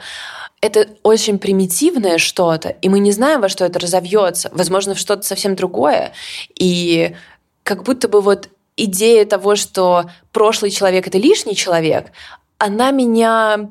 это 0.62 0.88
очень 1.04 1.38
примитивное 1.40 2.18
что-то, 2.18 2.70
и 2.70 2.90
мы 2.90 3.00
не 3.00 3.12
знаем, 3.12 3.42
во 3.42 3.50
что 3.50 3.66
это 3.66 3.80
разовьется. 3.80 4.50
Возможно, 4.54 4.96
в 4.96 5.00
что-то 5.00 5.24
совсем 5.24 5.56
другое. 5.56 6.14
И 6.60 7.16
как 7.64 7.84
будто 7.84 8.08
бы 8.08 8.22
вот 8.22 8.50
идея 8.76 9.26
того, 9.26 9.56
что 9.56 10.10
прошлый 10.32 10.72
человек 10.72 11.08
это 11.08 11.18
лишний 11.18 11.56
человек, 11.56 12.12
она 12.58 12.92
меня 12.92 13.70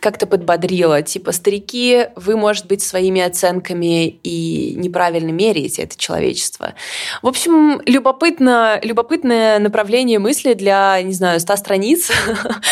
как-то 0.00 0.26
подбодрила. 0.26 1.02
Типа, 1.02 1.32
старики, 1.32 2.06
вы, 2.16 2.36
может 2.36 2.66
быть, 2.66 2.82
своими 2.82 3.20
оценками 3.20 4.08
и 4.08 4.74
неправильно 4.76 5.30
меряете 5.30 5.82
это 5.82 5.96
человечество. 5.96 6.74
В 7.22 7.28
общем, 7.28 7.80
любопытно, 7.86 8.80
любопытное 8.82 9.58
направление 9.58 10.18
мысли 10.18 10.54
для, 10.54 11.00
не 11.02 11.12
знаю, 11.12 11.40
100 11.40 11.56
страниц. 11.56 12.10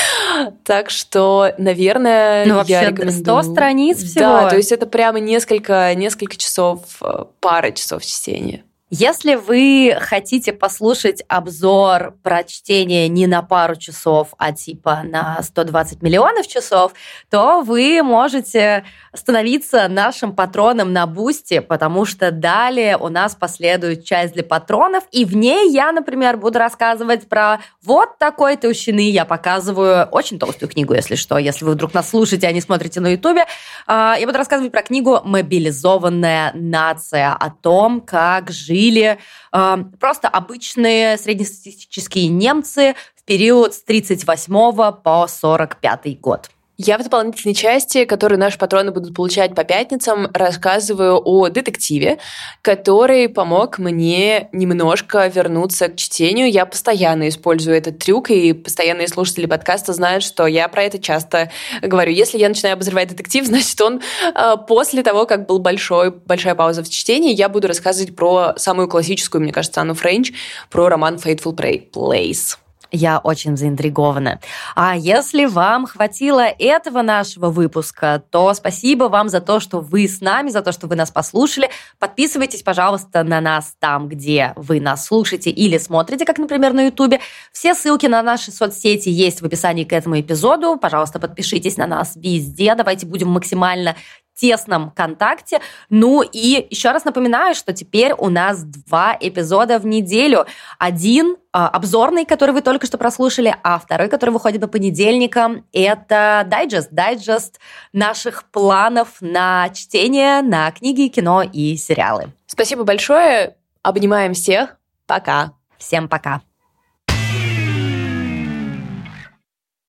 так 0.65 0.91
что, 0.91 1.53
наверное, 1.59 2.47
ну, 2.47 2.63
я 2.67 2.89
рекомендую. 2.89 3.43
100 3.43 3.53
страниц 3.53 3.99
всего? 3.99 4.21
Да, 4.21 4.49
то 4.49 4.57
есть 4.57 4.73
это 4.73 4.87
прямо 4.87 5.21
несколько, 5.21 5.95
несколько 5.95 6.37
часов, 6.37 6.81
э, 7.03 7.25
пара 7.41 7.71
часов 7.71 8.05
чтения. 8.05 8.65
Если 8.91 9.35
вы 9.35 9.95
хотите 10.01 10.55
послушать 10.55 11.23
обзор 11.29 12.15
про 12.23 12.43
чтение 12.43 13.07
не 13.09 13.27
на 13.27 13.43
пару 13.43 13.77
часов, 13.77 14.29
а 14.39 14.53
типа 14.53 15.03
на 15.05 15.43
120 15.43 16.01
миллионов 16.01 16.47
часов, 16.49 16.93
то 17.29 17.61
вы 17.61 18.03
можете 18.03 18.87
становиться 19.13 19.89
нашим 19.89 20.35
патроном 20.35 20.95
на 20.95 21.07
Boosty, 21.07 21.59
потому 21.59 22.07
что 22.07 22.31
далее 22.31 22.97
у 22.97 23.11
нас 23.11 23.35
последует 23.35 24.07
часть 24.07 24.33
для 24.33 24.43
патронов, 24.43 25.05
и 25.13 25.27
в 25.27 25.37
ней 25.37 25.71
я, 25.71 25.93
например, 25.93 26.39
буду 26.39 26.59
рассказывать 26.59 27.29
про 27.29 27.61
вот 27.85 28.17
такой 28.17 28.57
толщины. 28.57 29.11
Я 29.11 29.27
показываю 29.27 30.07
очень 30.07 30.39
толстую 30.39 30.71
книгу, 30.71 30.95
если 30.95 31.15
что, 31.15 31.37
если 31.37 31.67
вы 31.67 31.73
вдруг 31.73 31.93
нас 31.93 32.09
слушаете, 32.09 32.47
а 32.47 32.53
не 32.53 32.63
смотрите 32.63 33.01
на 33.01 33.09
Ютубе. 33.09 33.45
А, 33.87 34.17
я 34.19 34.25
буду 34.25 34.39
рассказывать 34.39 34.73
про 34.73 34.81
книгу 34.81 35.21
«Мобилизованная 35.25 36.53
нация», 36.55 37.35
о 37.39 37.51
том, 37.51 38.01
как 38.01 38.51
жить 38.51 38.78
жили 38.79 39.19
э, 39.53 39.77
просто 39.99 40.29
обычные 40.29 41.19
среднестатистические 41.19 42.29
немцы 42.29 42.95
в 43.17 43.25
период 43.25 43.75
с 43.75 43.83
38 43.83 44.93
по 45.03 45.27
45 45.29 46.21
год. 46.21 46.51
Я 46.81 46.97
в 46.97 47.03
дополнительной 47.03 47.55
части, 47.57 48.05
которую 48.05 48.39
наши 48.39 48.57
патроны 48.57 48.93
будут 48.93 49.13
получать 49.13 49.53
по 49.53 49.65
пятницам, 49.65 50.29
рассказываю 50.33 51.21
о 51.25 51.49
детективе, 51.49 52.19
который 52.63 53.29
помог 53.29 53.79
мне 53.79 54.49
немножко 54.53 55.27
вернуться 55.27 55.89
к 55.89 55.97
чтению. 55.97 56.49
Я 56.49 56.67
постоянно 56.67 57.29
использую 57.29 57.77
этот 57.77 57.99
трюк, 57.99 58.31
и 58.31 58.53
постоянные 58.53 59.09
слушатели 59.09 59.47
подкаста 59.47 59.93
знают, 59.93 60.23
что 60.23 60.47
я 60.47 60.69
про 60.69 60.85
это 60.85 61.01
часто 61.01 61.51
говорю. 61.83 62.13
Если 62.13 62.39
я 62.39 62.49
начинаю 62.49 62.75
обозревать 62.75 63.09
детектив, 63.09 63.45
значит, 63.49 63.81
он 63.81 64.01
э, 64.33 64.55
после 64.69 65.03
того, 65.03 65.27
как 65.27 65.47
был 65.47 65.59
большой, 65.59 66.13
большая 66.13 66.55
пауза 66.55 66.85
в 66.85 66.89
чтении, 66.89 67.35
я 67.35 67.49
буду 67.49 67.67
рассказывать 67.67 68.15
про 68.15 68.55
самую 68.57 68.87
классическую, 68.87 69.43
мне 69.43 69.53
кажется, 69.53 69.81
Анну 69.81 69.95
Френч, 69.95 70.33
про 70.71 70.89
роман 70.89 71.17
Fateful 71.17 71.57
Place. 71.93 72.57
Я 72.91 73.19
очень 73.19 73.57
заинтригована. 73.57 74.41
А 74.75 74.97
если 74.97 75.45
вам 75.45 75.87
хватило 75.87 76.41
этого 76.41 77.03
нашего 77.03 77.51
выпуска, 77.51 78.23
то 78.31 78.55
спасибо 78.55 79.05
вам 79.05 79.29
за 79.29 79.41
то, 79.41 79.61
что 79.61 79.81
вы 79.81 80.09
с 80.09 80.21
нами, 80.21 80.49
за 80.49 80.63
то, 80.63 80.73
что 80.73 80.87
вы 80.87 80.97
нас 80.97 81.11
послушали. 81.11 81.69
Подписывайтесь, 81.99 82.63
пожалуйста, 82.63 83.25
на 83.25 83.41
нас 83.41 83.75
там, 83.79 84.09
где 84.09 84.53
вы 84.57 84.81
нас 84.81 85.07
слушаете 85.07 85.51
или 85.51 85.77
смотрите, 85.77 86.25
как, 86.25 86.39
например, 86.39 86.73
на 86.73 86.87
Ютубе. 86.87 87.21
Все 87.53 87.75
ссылки 87.75 88.07
на 88.07 88.23
наши 88.23 88.51
соцсети 88.51 89.11
есть 89.11 89.43
в 89.43 89.45
описании 89.45 89.85
к 89.85 89.93
этому 89.93 90.19
эпизоду. 90.19 90.77
Пожалуйста, 90.77 91.19
подпишитесь 91.19 91.77
на 91.77 91.87
нас 91.87 92.17
везде. 92.17 92.75
Давайте 92.75 93.07
будем 93.07 93.29
максимально 93.29 93.97
тесном 94.39 94.91
контакте. 94.91 95.61
Ну 95.91 96.23
и 96.23 96.67
еще 96.71 96.91
раз 96.93 97.05
напоминаю, 97.05 97.55
что 97.55 97.73
теперь 97.73 98.13
у 98.13 98.29
нас 98.29 98.63
два 98.63 99.17
эпизода 99.19 99.79
в 99.79 99.87
неделю. 99.87 100.47
Один 100.79 101.37
а, 101.53 101.69
обзорный, 101.69 102.25
который 102.25 102.53
вы 102.53 102.61
только 102.61 102.87
что 102.87 102.99
прослушали, 102.99 103.55
а 103.63 103.79
второй, 103.79 104.09
который 104.09 104.31
выходит 104.31 104.61
по 104.61 104.69
понедельникам, 104.69 105.65
это 105.73 106.45
дайджест, 106.47 106.91
дайджест 106.93 107.59
наших 107.93 108.45
планов 108.51 109.17
на 109.21 109.69
чтение, 109.71 110.43
на 110.43 110.71
книги, 110.71 111.09
кино 111.09 111.43
и 111.43 111.77
сериалы. 111.77 112.33
Спасибо 112.47 112.85
большое. 112.85 113.57
Обнимаем 113.83 114.35
всех. 114.35 114.77
Пока. 115.07 115.53
Всем 115.79 116.09
пока. 116.09 116.48